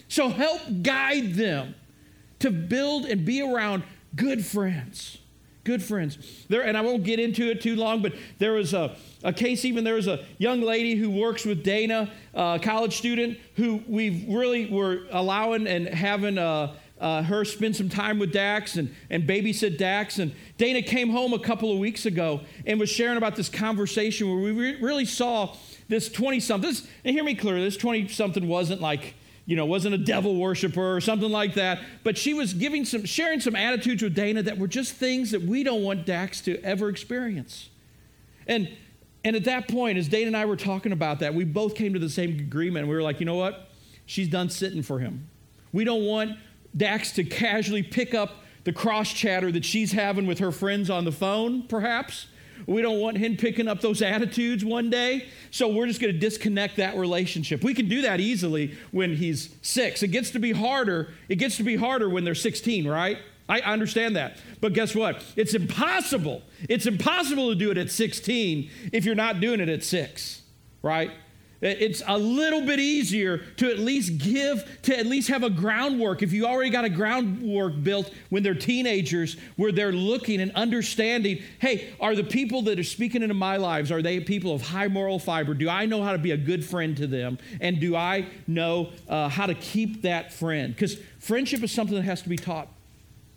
So 0.07 0.29
help 0.29 0.61
guide 0.81 1.33
them 1.33 1.75
to 2.39 2.51
build 2.51 3.05
and 3.05 3.25
be 3.25 3.41
around 3.41 3.83
good 4.15 4.45
friends. 4.45 5.17
Good 5.63 5.81
friends. 5.81 6.45
There, 6.47 6.61
and 6.61 6.77
I 6.77 6.81
won't 6.81 7.03
get 7.03 7.19
into 7.19 7.49
it 7.49 7.59
too 7.59 7.75
long, 7.75 8.03
but 8.03 8.13
there 8.37 8.53
was 8.53 8.75
a, 8.75 8.95
a 9.23 9.33
case, 9.33 9.65
even 9.65 9.83
there 9.83 9.95
was 9.95 10.07
a 10.07 10.23
young 10.37 10.61
lady 10.61 10.93
who 10.93 11.09
works 11.09 11.43
with 11.43 11.63
Dana, 11.63 12.11
a 12.35 12.59
college 12.61 12.97
student, 12.97 13.39
who 13.55 13.83
we 13.87 14.27
really 14.29 14.67
were 14.67 15.01
allowing 15.11 15.65
and 15.65 15.87
having 15.87 16.37
a, 16.37 16.75
uh, 17.01 17.23
her 17.23 17.43
spend 17.43 17.75
some 17.75 17.89
time 17.89 18.19
with 18.19 18.31
Dax 18.31 18.75
and, 18.75 18.93
and 19.09 19.27
babysit 19.27 19.79
Dax. 19.79 20.19
And 20.19 20.33
Dana 20.59 20.83
came 20.83 21.09
home 21.09 21.33
a 21.33 21.39
couple 21.39 21.71
of 21.71 21.79
weeks 21.79 22.05
ago 22.05 22.41
and 22.67 22.79
was 22.79 22.91
sharing 22.91 23.17
about 23.17 23.35
this 23.35 23.49
conversation 23.49 24.29
where 24.29 24.37
we 24.37 24.51
re- 24.51 24.79
really 24.79 25.05
saw 25.05 25.55
this 25.89 26.09
20 26.09 26.39
something. 26.39 26.75
And 27.03 27.15
hear 27.15 27.23
me 27.23 27.33
clearly, 27.33 27.63
this 27.63 27.77
20 27.77 28.07
something 28.09 28.47
wasn't 28.47 28.81
like, 28.81 29.15
you 29.45 29.55
know, 29.55 29.65
wasn't 29.65 29.93
a 29.93 29.97
devil 29.97 30.36
worshiper 30.36 30.95
or 30.95 31.01
something 31.01 31.31
like 31.31 31.53
that. 31.53 31.79
But 32.03 32.17
she 32.17 32.34
was 32.34 32.53
giving 32.53 32.86
some, 32.86 33.05
sharing 33.05 33.39
some 33.39 33.55
attitudes 33.55 34.01
with 34.01 34.15
Dana 34.15 34.41
that 34.43 34.58
were 34.58 34.67
just 34.67 34.93
things 34.93 35.31
that 35.31 35.41
we 35.41 35.63
don't 35.63 35.84
want 35.84 36.05
Dax 36.05 36.41
to 36.41 36.60
ever 36.63 36.89
experience. 36.89 37.69
And 38.47 38.69
and 39.23 39.36
at 39.36 39.45
that 39.45 39.67
point, 39.67 39.97
as 39.97 40.08
Dana 40.08 40.27
and 40.27 40.38
I 40.38 40.45
were 40.45 40.55
talking 40.55 40.91
about 40.91 41.19
that, 41.21 41.34
we 41.34 41.45
both 41.45 41.73
came 41.73 41.93
to 41.93 41.99
the 41.99 42.12
same 42.12 42.38
agreement. 42.39 42.88
We 42.88 42.93
were 42.93 43.01
like, 43.01 43.19
you 43.19 43.25
know 43.25 43.36
what? 43.36 43.69
She's 44.05 44.27
done 44.27 44.51
sitting 44.51 44.84
for 44.84 44.99
him. 44.99 45.27
We 45.73 45.84
don't 45.84 46.05
want 46.05 46.38
Dax 46.77 47.12
to 47.13 47.23
casually 47.23 47.81
pick 47.81 48.13
up 48.13 48.36
the 48.65 48.71
cross 48.71 49.12
chatter 49.12 49.51
that 49.51 49.65
she's 49.65 49.93
having 49.93 50.27
with 50.27 50.38
her 50.38 50.51
friends 50.51 50.91
on 50.91 51.05
the 51.05 51.12
phone, 51.12 51.63
perhaps. 51.63 52.27
We 52.67 52.81
don't 52.81 52.99
want 52.99 53.17
him 53.17 53.37
picking 53.37 53.67
up 53.67 53.81
those 53.81 54.01
attitudes 54.01 54.65
one 54.65 54.89
day. 54.89 55.27
So 55.51 55.67
we're 55.67 55.87
just 55.87 56.01
going 56.01 56.13
to 56.13 56.19
disconnect 56.19 56.77
that 56.77 56.97
relationship. 56.97 57.63
We 57.63 57.73
can 57.73 57.87
do 57.87 58.01
that 58.03 58.19
easily 58.19 58.75
when 58.91 59.15
he's 59.15 59.55
six. 59.61 60.03
It 60.03 60.09
gets 60.09 60.31
to 60.31 60.39
be 60.39 60.51
harder. 60.51 61.09
It 61.29 61.35
gets 61.35 61.57
to 61.57 61.63
be 61.63 61.75
harder 61.75 62.09
when 62.09 62.23
they're 62.23 62.35
16, 62.35 62.87
right? 62.87 63.17
I 63.47 63.61
understand 63.61 64.15
that. 64.15 64.37
But 64.59 64.73
guess 64.73 64.95
what? 64.95 65.23
It's 65.35 65.53
impossible. 65.53 66.41
It's 66.67 66.87
impossible 66.87 67.49
to 67.49 67.55
do 67.55 67.71
it 67.71 67.77
at 67.77 67.91
16 67.91 68.69
if 68.91 69.05
you're 69.05 69.15
not 69.15 69.39
doing 69.39 69.59
it 69.59 69.69
at 69.69 69.83
six, 69.83 70.41
right? 70.81 71.11
It's 71.61 72.03
a 72.05 72.17
little 72.17 72.61
bit 72.65 72.79
easier 72.79 73.37
to 73.57 73.69
at 73.71 73.79
least 73.79 74.17
give, 74.17 74.81
to 74.83 74.97
at 74.97 75.05
least 75.05 75.29
have 75.29 75.43
a 75.43 75.49
groundwork. 75.49 76.21
If 76.21 76.33
you 76.33 76.45
already 76.45 76.69
got 76.69 76.83
a 76.83 76.89
groundwork 76.89 77.81
built 77.81 78.11
when 78.29 78.43
they're 78.43 78.53
teenagers, 78.53 79.37
where 79.55 79.71
they're 79.71 79.93
looking 79.93 80.41
and 80.41 80.51
understanding 80.51 81.41
hey, 81.59 81.93
are 81.99 82.15
the 82.15 82.23
people 82.23 82.63
that 82.63 82.77
are 82.77 82.83
speaking 82.83 83.23
into 83.23 83.33
my 83.33 83.57
lives, 83.57 83.91
are 83.91 84.01
they 84.01 84.19
people 84.19 84.53
of 84.53 84.61
high 84.61 84.87
moral 84.87 85.17
fiber? 85.17 85.53
Do 85.53 85.69
I 85.69 85.85
know 85.85 86.03
how 86.03 86.11
to 86.11 86.17
be 86.17 86.31
a 86.31 86.37
good 86.37 86.63
friend 86.63 86.95
to 86.97 87.07
them? 87.07 87.39
And 87.61 87.79
do 87.79 87.95
I 87.95 88.27
know 88.47 88.91
uh, 89.07 89.29
how 89.29 89.45
to 89.45 89.55
keep 89.55 90.01
that 90.01 90.33
friend? 90.33 90.73
Because 90.73 90.97
friendship 91.19 91.63
is 91.63 91.71
something 91.71 91.95
that 91.95 92.03
has 92.03 92.21
to 92.23 92.29
be 92.29 92.37
taught. 92.37 92.67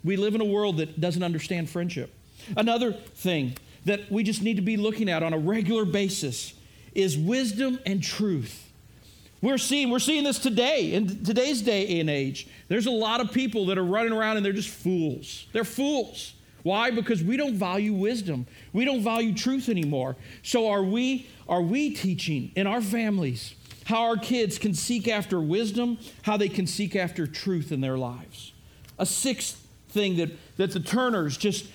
We 0.03 0.17
live 0.17 0.35
in 0.35 0.41
a 0.41 0.45
world 0.47 0.79
that 0.79 1.01
doesn't 1.01 1.23
understand 1.23 1.71
friendship. 1.71 2.13
Another 2.57 2.93
thing 2.93 3.57
that 3.85 4.11
we 4.11 4.23
just 4.23 4.43
need 4.43 4.57
to 4.57 4.63
be 4.63 4.77
looking 4.77 5.09
at 5.09 5.23
on 5.23 5.33
a 5.33 5.39
regular 5.39 5.85
basis 5.85 6.53
is 6.95 7.17
wisdom 7.17 7.79
and 7.87 8.03
truth. 8.03 8.71
We're 9.41 9.59
seeing, 9.59 9.91
we're 9.91 10.01
seeing 10.01 10.25
this 10.25 10.39
today, 10.39 10.95
in 10.95 11.23
today's 11.25 11.63
day 11.63 12.01
and 12.01 12.11
age. 12.11 12.49
There's 12.67 12.87
a 12.87 12.91
lot 12.91 13.21
of 13.21 13.33
people 13.33 13.67
that 13.67 13.79
are 13.79 13.85
running 13.85 14.13
around 14.13 14.37
and 14.37 14.45
they're 14.45 14.53
just 14.53 14.71
fools. 14.71 15.47
They're 15.53 15.65
fools. 15.65 16.35
Why? 16.65 16.91
Because 16.91 17.23
we 17.23 17.37
don't 17.37 17.55
value 17.55 17.93
wisdom. 17.93 18.47
We 18.73 18.85
don't 18.85 19.03
value 19.03 19.33
truth 19.33 19.69
anymore. 19.69 20.17
So 20.43 20.69
are 20.69 20.83
we 20.83 21.29
are 21.49 21.63
we 21.63 21.95
teaching 21.95 22.53
in 22.57 22.67
our 22.67 22.83
families 22.83 23.55
how 23.85 24.03
our 24.03 24.17
kids 24.19 24.59
can 24.59 24.75
seek 24.75 25.09
after 25.09 25.41
wisdom, 25.41 25.99
how 26.23 26.37
they 26.37 26.49
can 26.51 26.67
seek 26.67 26.95
after 26.95 27.27
truth 27.27 27.73
in 27.73 27.81
their 27.81 27.97
lives? 27.97 28.53
A 28.99 29.07
sixth 29.07 29.67
thing 29.89 30.17
that, 30.17 30.31
that 30.59 30.73
the 30.73 30.81
Turners 30.81 31.39
just 31.39 31.67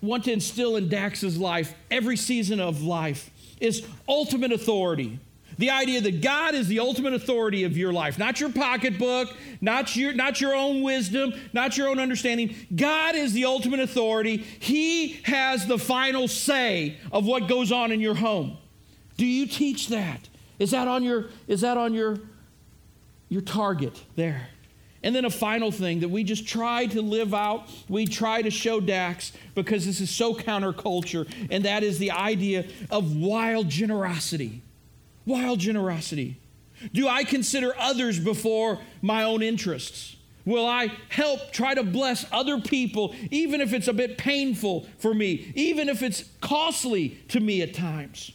want 0.00 0.24
to 0.24 0.32
instill 0.32 0.76
in 0.76 0.88
Dax's 0.88 1.36
life, 1.36 1.74
every 1.90 2.16
season 2.16 2.60
of 2.60 2.82
life, 2.82 3.30
is 3.60 3.86
ultimate 4.08 4.52
authority. 4.52 5.18
The 5.58 5.70
idea 5.70 6.00
that 6.00 6.22
God 6.22 6.54
is 6.54 6.68
the 6.68 6.80
ultimate 6.80 7.12
authority 7.12 7.64
of 7.64 7.76
your 7.76 7.92
life, 7.92 8.18
not 8.18 8.40
your 8.40 8.50
pocketbook, 8.50 9.36
not 9.60 9.94
your, 9.94 10.14
not 10.14 10.40
your 10.40 10.54
own 10.54 10.82
wisdom, 10.82 11.34
not 11.52 11.76
your 11.76 11.88
own 11.88 11.98
understanding. 11.98 12.54
God 12.74 13.14
is 13.14 13.34
the 13.34 13.44
ultimate 13.44 13.80
authority. 13.80 14.38
He 14.38 15.20
has 15.24 15.66
the 15.66 15.76
final 15.78 16.28
say 16.28 16.96
of 17.12 17.26
what 17.26 17.46
goes 17.46 17.72
on 17.72 17.92
in 17.92 18.00
your 18.00 18.14
home. 18.14 18.56
Do 19.18 19.26
you 19.26 19.46
teach 19.46 19.88
that? 19.88 20.30
Is 20.58 20.70
that 20.70 20.88
on 20.88 21.02
your, 21.02 21.26
is 21.46 21.60
that 21.60 21.76
on 21.76 21.92
your, 21.92 22.16
your 23.28 23.42
target 23.42 24.02
there? 24.16 24.48
And 25.02 25.14
then 25.14 25.24
a 25.24 25.30
final 25.30 25.72
thing 25.72 26.00
that 26.00 26.10
we 26.10 26.24
just 26.24 26.46
try 26.46 26.86
to 26.86 27.00
live 27.00 27.32
out, 27.32 27.68
we 27.88 28.06
try 28.06 28.42
to 28.42 28.50
show 28.50 28.80
Dax 28.80 29.32
because 29.54 29.86
this 29.86 30.00
is 30.00 30.10
so 30.10 30.34
counterculture, 30.34 31.26
and 31.50 31.64
that 31.64 31.82
is 31.82 31.98
the 31.98 32.10
idea 32.10 32.66
of 32.90 33.16
wild 33.16 33.68
generosity. 33.68 34.62
Wild 35.24 35.58
generosity. 35.58 36.36
Do 36.92 37.08
I 37.08 37.24
consider 37.24 37.74
others 37.78 38.18
before 38.18 38.78
my 39.00 39.22
own 39.22 39.42
interests? 39.42 40.16
Will 40.44 40.66
I 40.66 40.92
help 41.08 41.52
try 41.52 41.74
to 41.74 41.82
bless 41.82 42.26
other 42.32 42.60
people, 42.60 43.14
even 43.30 43.60
if 43.60 43.72
it's 43.72 43.88
a 43.88 43.92
bit 43.92 44.18
painful 44.18 44.86
for 44.98 45.14
me, 45.14 45.52
even 45.54 45.88
if 45.88 46.02
it's 46.02 46.24
costly 46.40 47.20
to 47.28 47.40
me 47.40 47.62
at 47.62 47.74
times? 47.74 48.32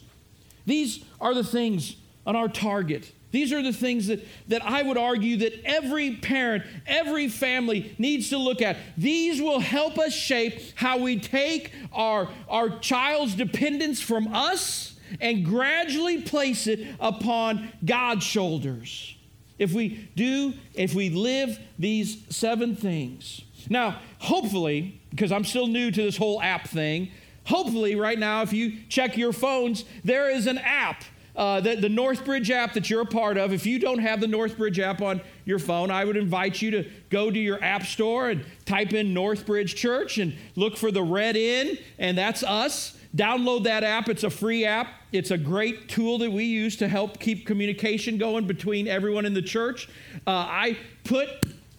These 0.64 1.04
are 1.20 1.34
the 1.34 1.44
things 1.44 1.96
on 2.26 2.34
our 2.34 2.48
target 2.48 3.12
these 3.36 3.52
are 3.52 3.62
the 3.62 3.70
things 3.70 4.06
that, 4.06 4.24
that 4.48 4.64
I 4.64 4.82
would 4.82 4.96
argue 4.96 5.36
that 5.36 5.60
every 5.66 6.16
parent, 6.16 6.64
every 6.86 7.28
family 7.28 7.94
needs 7.98 8.30
to 8.30 8.38
look 8.38 8.62
at. 8.62 8.78
These 8.96 9.42
will 9.42 9.60
help 9.60 9.98
us 9.98 10.14
shape 10.14 10.58
how 10.74 10.96
we 10.96 11.20
take 11.20 11.70
our, 11.92 12.30
our 12.48 12.78
child's 12.78 13.34
dependence 13.34 14.00
from 14.00 14.32
us 14.34 14.98
and 15.20 15.44
gradually 15.44 16.22
place 16.22 16.66
it 16.66 16.88
upon 16.98 17.70
God's 17.84 18.24
shoulders. 18.24 19.14
If 19.58 19.74
we 19.74 20.08
do, 20.16 20.54
if 20.72 20.94
we 20.94 21.10
live 21.10 21.58
these 21.78 22.24
seven 22.34 22.74
things. 22.74 23.42
Now, 23.68 24.00
hopefully, 24.18 24.98
because 25.10 25.30
I'm 25.30 25.44
still 25.44 25.66
new 25.66 25.90
to 25.90 26.02
this 26.02 26.16
whole 26.16 26.40
app 26.40 26.68
thing, 26.68 27.10
hopefully, 27.44 27.96
right 27.96 28.18
now, 28.18 28.40
if 28.40 28.54
you 28.54 28.78
check 28.88 29.18
your 29.18 29.34
phones, 29.34 29.84
there 30.04 30.30
is 30.30 30.46
an 30.46 30.56
app 30.56 31.04
uh, 31.36 31.60
the, 31.60 31.76
the 31.76 31.88
Northbridge 31.88 32.50
app 32.50 32.72
that 32.72 32.88
you're 32.88 33.02
a 33.02 33.06
part 33.06 33.36
of, 33.36 33.52
if 33.52 33.66
you 33.66 33.78
don't 33.78 33.98
have 33.98 34.20
the 34.20 34.26
Northbridge 34.26 34.78
app 34.78 35.02
on 35.02 35.20
your 35.44 35.58
phone, 35.58 35.90
I 35.90 36.04
would 36.04 36.16
invite 36.16 36.62
you 36.62 36.70
to 36.70 36.90
go 37.10 37.30
to 37.30 37.38
your 37.38 37.62
app 37.62 37.84
store 37.84 38.30
and 38.30 38.44
type 38.64 38.94
in 38.94 39.12
Northbridge 39.14 39.76
Church 39.76 40.18
and 40.18 40.34
look 40.54 40.76
for 40.76 40.90
the 40.90 41.02
red 41.02 41.36
in, 41.36 41.78
and 41.98 42.16
that's 42.16 42.42
us. 42.42 42.96
Download 43.14 43.64
that 43.64 43.84
app. 43.84 44.08
It's 44.08 44.24
a 44.24 44.30
free 44.30 44.64
app. 44.64 44.88
It's 45.12 45.30
a 45.30 45.38
great 45.38 45.88
tool 45.88 46.18
that 46.18 46.30
we 46.30 46.44
use 46.44 46.76
to 46.76 46.88
help 46.88 47.18
keep 47.18 47.46
communication 47.46 48.18
going 48.18 48.46
between 48.46 48.88
everyone 48.88 49.24
in 49.24 49.34
the 49.34 49.42
church. 49.42 49.88
Uh, 50.26 50.30
I 50.30 50.78
put, 51.04 51.28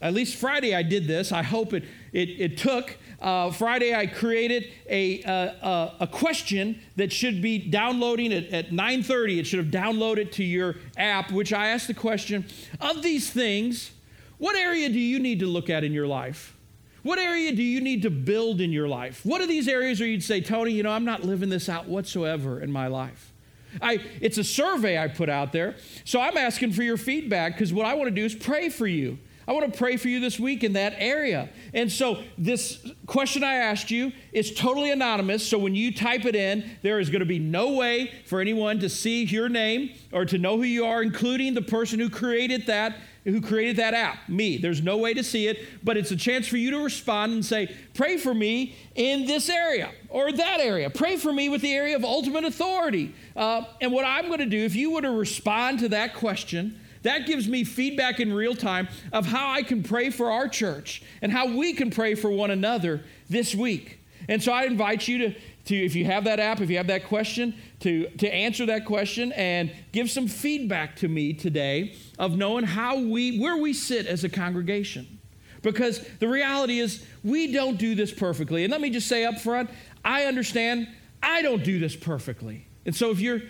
at 0.02 0.14
least 0.14 0.36
Friday 0.36 0.74
I 0.74 0.84
did 0.84 1.08
this. 1.08 1.32
I 1.32 1.44
hope 1.44 1.74
it, 1.74 1.84
it, 2.14 2.30
it 2.30 2.58
took 2.58 2.96
uh, 3.20 3.52
Friday, 3.52 3.96
I 3.96 4.06
created 4.06 4.68
a, 4.88 5.24
uh, 5.24 5.92
a 6.02 6.08
question 6.08 6.80
that 6.98 7.12
should 7.12 7.42
be 7.42 7.58
downloading 7.58 8.32
at, 8.32 8.48
at 8.50 8.70
9.30. 8.70 9.40
It 9.40 9.48
should 9.48 9.60
have 9.60 9.72
downloaded 9.72 10.32
to 10.34 10.44
your 10.44 10.76
app, 10.98 11.32
which 11.32 11.52
I 11.52 11.70
asked 11.70 11.88
the 11.88 11.94
question, 11.94 12.46
of 12.80 13.02
these 13.02 13.30
things, 13.32 13.92
what 14.38 14.56
area 14.56 14.90
do 14.90 15.00
you 15.00 15.20
need 15.20 15.40
to 15.40 15.48
look 15.48 15.70
at 15.70 15.84
in 15.84 15.94
your 15.94 16.08
life? 16.08 16.56
What 17.02 17.18
area 17.18 17.52
do 17.54 17.64
you 17.64 17.82
need 17.82 18.04
to 18.04 18.10
build 18.10 18.62
in 18.62 18.72
your 18.72 18.88
life? 18.88 19.26
What 19.26 19.42
are 19.42 19.48
these 19.48 19.68
areas 19.68 20.00
where 20.00 20.10
you'd 20.10 20.24
say, 20.24 20.42
Tony, 20.42 20.72
you 20.72 20.84
know, 20.84 20.92
I'm 20.92 21.06
not 21.06 21.24
living 21.24 21.50
this 21.50 21.70
out 21.70 21.88
whatsoever 21.88 22.62
in 22.62 22.72
my 22.72 22.88
life? 22.88 23.34
I, 23.82 24.04
it's 24.22 24.38
a 24.38 24.44
survey 24.44 24.98
I 24.98 25.08
put 25.08 25.30
out 25.30 25.52
there. 25.52 25.76
So 26.04 26.22
I'm 26.22 26.38
asking 26.38 26.74
for 26.74 26.84
your 26.84 26.98
feedback 26.98 27.54
because 27.54 27.74
what 27.74 27.86
I 27.86 27.94
want 27.94 28.10
to 28.10 28.16
do 28.16 28.26
is 28.26 28.36
pray 28.36 28.70
for 28.70 28.88
you. 28.88 29.18
I 29.48 29.54
want 29.54 29.72
to 29.72 29.78
pray 29.78 29.96
for 29.96 30.10
you 30.10 30.20
this 30.20 30.38
week 30.38 30.66
in 30.66 30.74
that 30.74 30.96
area. 30.98 31.48
And 31.74 31.90
so, 31.90 32.22
this 32.38 32.86
question 33.06 33.46
I 33.46 33.56
asked 33.56 33.90
you 33.90 34.12
is 34.34 34.54
totally 34.54 34.92
anonymous. 34.92 35.48
So, 35.48 35.58
when 35.58 35.74
you 35.74 35.94
type 35.94 36.26
it 36.26 36.36
in, 36.36 36.70
there 36.82 37.00
is 37.00 37.10
going 37.10 37.22
to 37.22 37.26
be 37.26 37.40
no 37.40 37.72
way 37.72 38.12
for 38.26 38.42
anyone 38.42 38.80
to 38.80 38.90
see 38.90 39.24
your 39.24 39.48
name 39.48 39.92
or 40.12 40.26
to 40.26 40.38
know 40.38 40.58
who 40.58 40.64
you 40.64 40.86
are, 40.86 41.02
including 41.02 41.54
the 41.54 41.62
person 41.62 41.98
who 41.98 42.10
created 42.10 42.66
that. 42.68 42.98
Who 43.24 43.42
created 43.42 43.76
that 43.76 43.94
app? 43.94 44.30
Me. 44.30 44.58
There's 44.58 44.82
no 44.82 44.96
way 44.98 45.14
to 45.14 45.22
see 45.22 45.48
it, 45.48 45.66
but 45.84 45.98
it's 45.98 46.12
a 46.12 46.16
chance 46.16 46.48
for 46.48 46.56
you 46.56 46.72
to 46.72 46.80
respond 46.80 47.34
and 47.34 47.46
say, 47.46 47.76
Pray 47.94 48.16
for 48.16 48.34
me 48.34 48.78
in 48.96 49.26
this 49.26 49.50
area 49.50 49.92
or 50.08 50.32
that 50.32 50.62
area. 50.62 50.90
Pray 50.90 51.18
for 51.18 51.34
me 51.34 51.50
with 51.50 51.62
the 51.62 51.74
area 51.74 51.98
of 51.98 52.06
ultimate 52.06 52.46
authority. 52.46 53.14
Uh, 53.36 53.64
and 53.82 53.92
what 53.92 54.06
I'm 54.06 54.28
going 54.28 54.40
to 54.40 54.46
do, 54.46 54.64
if 54.64 54.76
you 54.76 54.92
were 54.92 55.02
to 55.02 55.12
respond 55.12 55.80
to 55.80 55.90
that 55.90 56.14
question, 56.14 56.80
that 57.08 57.26
gives 57.26 57.48
me 57.48 57.64
feedback 57.64 58.20
in 58.20 58.34
real 58.34 58.54
time 58.54 58.90
of 59.14 59.26
how 59.26 59.50
I 59.50 59.64
can 59.64 59.82
pray 59.82 60.10
for 60.10 60.30
our 60.30 60.50
church 60.50 61.02
and 61.22 61.32
how 61.32 61.56
we 61.56 61.72
can 61.72 61.90
pray 61.90 62.16
for 62.16 62.30
one 62.30 62.52
another 62.52 63.02
this 63.30 63.56
week. 63.56 64.02
And 64.28 64.44
so 64.44 64.52
I 64.52 64.66
invite 64.66 65.08
you 65.08 65.18
to, 65.20 65.36
to 65.66 65.76
if 65.76 65.96
you 65.96 66.04
have 66.04 66.26
that 66.26 66.42
app, 66.42 66.60
if 66.60 66.70
you 66.70 66.76
have 66.76 66.88
that 66.88 67.06
question, 67.06 67.56
to, 67.80 68.10
to 68.18 68.28
answer 68.34 68.66
that 68.66 68.84
question 68.84 69.32
and 69.32 69.72
give 69.94 70.12
some 70.12 70.28
feedback 70.28 70.98
to 70.98 71.08
me 71.08 71.32
today 71.32 71.96
of 72.20 72.36
knowing 72.36 72.66
how 72.66 73.00
we, 73.00 73.40
where 73.40 73.56
we 73.56 73.72
sit 73.72 74.06
as 74.06 74.26
a 74.26 74.30
congregation. 74.30 75.20
Because 75.62 76.06
the 76.20 76.28
reality 76.28 76.80
is, 76.80 77.06
we 77.24 77.54
don't 77.54 77.78
do 77.78 77.96
this 77.96 78.12
perfectly. 78.12 78.66
And 78.66 78.72
let 78.72 78.82
me 78.82 78.90
just 78.90 79.08
say 79.08 79.24
up 79.24 79.40
front, 79.40 79.70
I 80.04 80.26
understand 80.26 80.90
I 81.24 81.42
don't 81.42 81.64
do 81.64 81.80
this 81.80 81.96
perfectly. 81.96 82.68
And 82.86 82.94
so 82.94 83.12
if 83.12 83.22
you're 83.22 83.42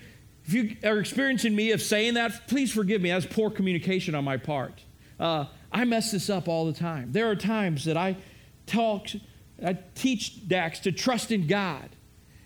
if 0.47 0.53
you 0.53 0.77
are 0.85 0.97
experiencing 0.97 1.53
me 1.53 1.71
of 1.71 1.81
saying 1.81 2.13
that, 2.13 2.47
please 2.47 2.71
forgive 2.71 3.01
me. 3.01 3.09
That's 3.09 3.25
poor 3.25 3.51
communication 3.51 4.15
on 4.15 4.23
my 4.23 4.37
part. 4.37 4.81
Uh, 5.19 5.45
I 5.73 5.83
mess 5.83 6.11
this 6.11 6.29
up 6.29 6.47
all 6.47 6.65
the 6.65 6.73
time. 6.73 7.11
There 7.11 7.29
are 7.29 7.35
times 7.35 7.83
that 7.83 7.97
I 7.97 8.15
talk, 8.65 9.07
I 9.63 9.77
teach 9.93 10.47
Dax 10.47 10.79
to 10.81 10.93
trust 10.93 11.31
in 11.33 11.47
God, 11.47 11.89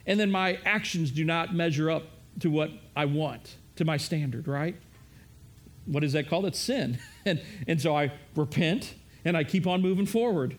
and 0.07 0.19
then 0.19 0.31
my 0.31 0.57
actions 0.65 1.11
do 1.11 1.23
not 1.23 1.53
measure 1.53 1.91
up 1.91 2.03
to 2.39 2.49
what 2.49 2.71
I 2.95 3.05
want, 3.05 3.57
to 3.75 3.85
my 3.85 3.97
standard, 3.97 4.47
right? 4.47 4.75
What 5.85 6.03
is 6.03 6.13
that 6.13 6.27
called? 6.27 6.45
It's 6.45 6.59
sin. 6.59 6.97
And, 7.23 7.39
and 7.67 7.79
so 7.79 7.95
I 7.95 8.11
repent 8.35 8.95
and 9.23 9.37
I 9.37 9.43
keep 9.43 9.67
on 9.67 9.83
moving 9.83 10.07
forward, 10.07 10.57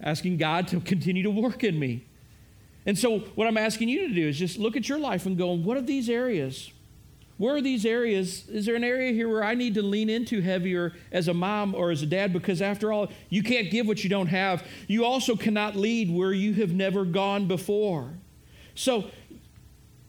asking 0.00 0.36
God 0.36 0.68
to 0.68 0.78
continue 0.78 1.24
to 1.24 1.30
work 1.30 1.64
in 1.64 1.76
me. 1.76 2.06
And 2.86 2.96
so, 2.96 3.18
what 3.34 3.48
I'm 3.48 3.56
asking 3.56 3.88
you 3.88 4.06
to 4.06 4.14
do 4.14 4.28
is 4.28 4.38
just 4.38 4.56
look 4.56 4.76
at 4.76 4.88
your 4.88 5.00
life 5.00 5.26
and 5.26 5.36
go, 5.36 5.50
what 5.50 5.76
are 5.76 5.82
these 5.82 6.08
areas? 6.08 6.70
Where 7.36 7.56
are 7.56 7.62
these 7.62 7.84
areas? 7.84 8.48
Is 8.48 8.66
there 8.66 8.76
an 8.76 8.84
area 8.84 9.12
here 9.12 9.28
where 9.28 9.42
I 9.42 9.54
need 9.54 9.74
to 9.74 9.82
lean 9.82 10.08
into 10.08 10.40
heavier 10.40 10.92
as 11.10 11.26
a 11.26 11.34
mom 11.34 11.74
or 11.74 11.90
as 11.90 12.02
a 12.02 12.06
dad? 12.06 12.32
Because 12.32 12.62
after 12.62 12.92
all, 12.92 13.10
you 13.28 13.42
can't 13.42 13.70
give 13.70 13.88
what 13.88 14.04
you 14.04 14.10
don't 14.10 14.28
have. 14.28 14.64
You 14.86 15.04
also 15.04 15.34
cannot 15.34 15.74
lead 15.74 16.14
where 16.14 16.32
you 16.32 16.54
have 16.54 16.72
never 16.72 17.04
gone 17.04 17.48
before. 17.48 18.10
So, 18.76 19.10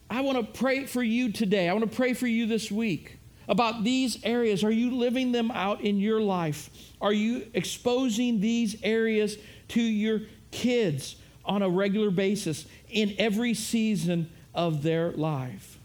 I 0.08 0.22
want 0.22 0.38
to 0.38 0.60
pray 0.60 0.86
for 0.86 1.02
you 1.02 1.32
today. 1.32 1.68
I 1.68 1.74
want 1.74 1.90
to 1.90 1.96
pray 1.96 2.14
for 2.14 2.28
you 2.28 2.46
this 2.46 2.72
week 2.72 3.18
about 3.48 3.84
these 3.84 4.24
areas. 4.24 4.64
Are 4.64 4.72
you 4.72 4.96
living 4.96 5.32
them 5.32 5.50
out 5.52 5.82
in 5.82 5.98
your 5.98 6.22
life? 6.22 6.70
Are 7.02 7.14
you 7.14 7.48
exposing 7.56 8.40
these 8.40 8.76
areas 8.84 9.38
to 9.70 9.82
your 9.82 10.22
kids 10.52 11.16
on 11.44 11.64
a 11.64 11.70
regular 11.70 12.12
basis 12.12 12.66
in 12.90 13.16
every 13.18 13.56
season 13.56 14.30
of 14.54 14.84
their 14.84 15.12
life? 15.12 15.80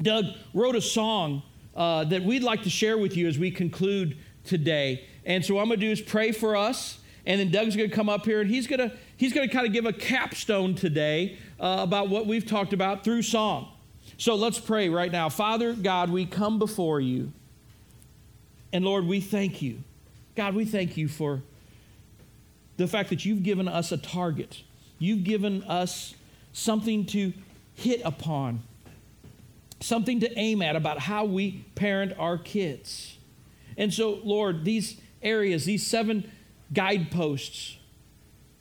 Doug 0.00 0.26
wrote 0.54 0.76
a 0.76 0.80
song 0.80 1.42
uh, 1.74 2.04
that 2.04 2.22
we'd 2.22 2.42
like 2.42 2.62
to 2.62 2.70
share 2.70 2.98
with 2.98 3.16
you 3.16 3.28
as 3.28 3.38
we 3.38 3.50
conclude 3.50 4.16
today. 4.44 5.04
And 5.24 5.44
so 5.44 5.54
what 5.54 5.62
I'm 5.62 5.68
going 5.68 5.80
to 5.80 5.86
do 5.86 5.92
is 5.92 6.00
pray 6.00 6.32
for 6.32 6.56
us, 6.56 6.98
and 7.26 7.40
then 7.40 7.50
Doug's 7.50 7.76
going 7.76 7.90
to 7.90 7.94
come 7.94 8.08
up 8.08 8.24
here 8.24 8.40
and 8.40 8.48
he's 8.48 8.66
going 8.66 8.78
to 8.78 8.96
he's 9.16 9.32
going 9.32 9.48
to 9.48 9.52
kind 9.52 9.66
of 9.66 9.72
give 9.72 9.84
a 9.84 9.92
capstone 9.92 10.74
today 10.74 11.38
uh, 11.58 11.78
about 11.80 12.08
what 12.08 12.26
we've 12.26 12.46
talked 12.46 12.72
about 12.72 13.02
through 13.02 13.22
song. 13.22 13.68
So 14.18 14.34
let's 14.34 14.58
pray 14.58 14.88
right 14.88 15.10
now. 15.10 15.28
Father 15.28 15.74
God, 15.74 16.10
we 16.10 16.24
come 16.24 16.58
before 16.58 17.00
you. 17.00 17.32
And 18.72 18.84
Lord, 18.84 19.06
we 19.06 19.20
thank 19.20 19.60
you. 19.60 19.78
God, 20.36 20.54
we 20.54 20.64
thank 20.64 20.96
you 20.96 21.08
for 21.08 21.42
the 22.76 22.86
fact 22.86 23.08
that 23.10 23.24
you've 23.24 23.42
given 23.42 23.68
us 23.68 23.90
a 23.90 23.96
target. 23.96 24.62
You've 24.98 25.24
given 25.24 25.62
us 25.64 26.14
something 26.52 27.04
to 27.06 27.32
hit 27.74 28.00
upon 28.04 28.62
something 29.80 30.20
to 30.20 30.38
aim 30.38 30.62
at 30.62 30.76
about 30.76 31.00
how 31.00 31.24
we 31.24 31.64
parent 31.74 32.12
our 32.18 32.38
kids. 32.38 33.18
And 33.76 33.92
so, 33.92 34.20
Lord, 34.24 34.64
these 34.64 35.00
areas, 35.22 35.64
these 35.64 35.86
seven 35.86 36.30
guideposts, 36.72 37.76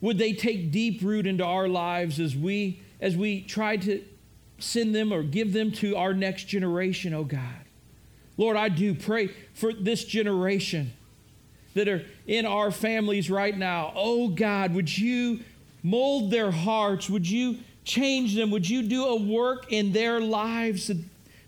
would 0.01 0.17
they 0.17 0.33
take 0.33 0.71
deep 0.71 1.01
root 1.01 1.25
into 1.25 1.45
our 1.45 1.67
lives 1.67 2.19
as 2.19 2.35
we 2.35 2.81
as 2.99 3.15
we 3.15 3.41
try 3.41 3.77
to 3.77 4.03
send 4.59 4.95
them 4.95 5.11
or 5.11 5.23
give 5.23 5.53
them 5.53 5.71
to 5.71 5.95
our 5.95 6.13
next 6.13 6.45
generation, 6.45 7.13
oh 7.13 7.23
God. 7.23 7.65
Lord, 8.37 8.57
I 8.57 8.69
do 8.69 8.93
pray 8.93 9.29
for 9.53 9.73
this 9.73 10.03
generation 10.03 10.93
that 11.73 11.87
are 11.87 12.03
in 12.25 12.45
our 12.45 12.71
families 12.71 13.29
right 13.29 13.57
now. 13.57 13.91
Oh 13.95 14.29
God, 14.29 14.73
would 14.73 14.97
you 14.97 15.41
mold 15.83 16.31
their 16.31 16.51
hearts? 16.51 17.09
Would 17.09 17.29
you 17.29 17.59
change 17.85 18.35
them? 18.35 18.51
Would 18.51 18.69
you 18.69 18.81
do 18.83 19.05
a 19.05 19.15
work 19.15 19.71
in 19.71 19.93
their 19.93 20.19
lives 20.19 20.87
that 20.87 20.97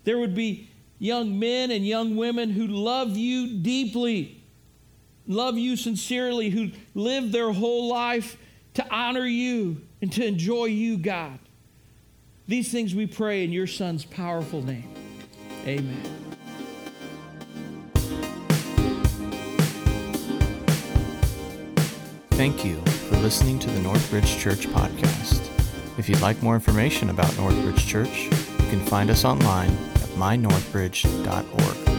there 0.04 0.18
would 0.18 0.34
be 0.34 0.70
young 0.98 1.38
men 1.38 1.70
and 1.70 1.86
young 1.86 2.16
women 2.16 2.50
who 2.50 2.66
love 2.66 3.16
you 3.16 3.58
deeply, 3.58 4.42
love 5.26 5.58
you 5.58 5.76
sincerely, 5.76 6.48
who 6.48 6.70
live 6.94 7.32
their 7.32 7.52
whole 7.52 7.88
life 7.88 8.38
to 8.74 8.86
honor 8.94 9.26
you 9.26 9.82
and 10.00 10.12
to 10.12 10.24
enjoy 10.24 10.66
you, 10.66 10.96
God? 10.96 11.38
These 12.46 12.72
things 12.72 12.94
we 12.94 13.06
pray 13.06 13.44
in 13.44 13.52
your 13.52 13.66
Son's 13.66 14.04
powerful 14.06 14.62
name. 14.62 14.88
Amen. 15.66 16.02
Thank 22.30 22.64
you 22.64 22.80
for 23.10 23.16
listening 23.16 23.58
to 23.58 23.68
the 23.68 23.80
Northbridge 23.80 24.38
Church 24.38 24.68
podcast. 24.68 25.47
If 25.98 26.08
you'd 26.08 26.20
like 26.20 26.40
more 26.44 26.54
information 26.54 27.10
about 27.10 27.26
Northbridge 27.32 27.84
Church, 27.86 28.26
you 28.26 28.70
can 28.70 28.80
find 28.86 29.10
us 29.10 29.24
online 29.24 29.70
at 29.70 30.08
mynorthbridge.org. 30.16 31.97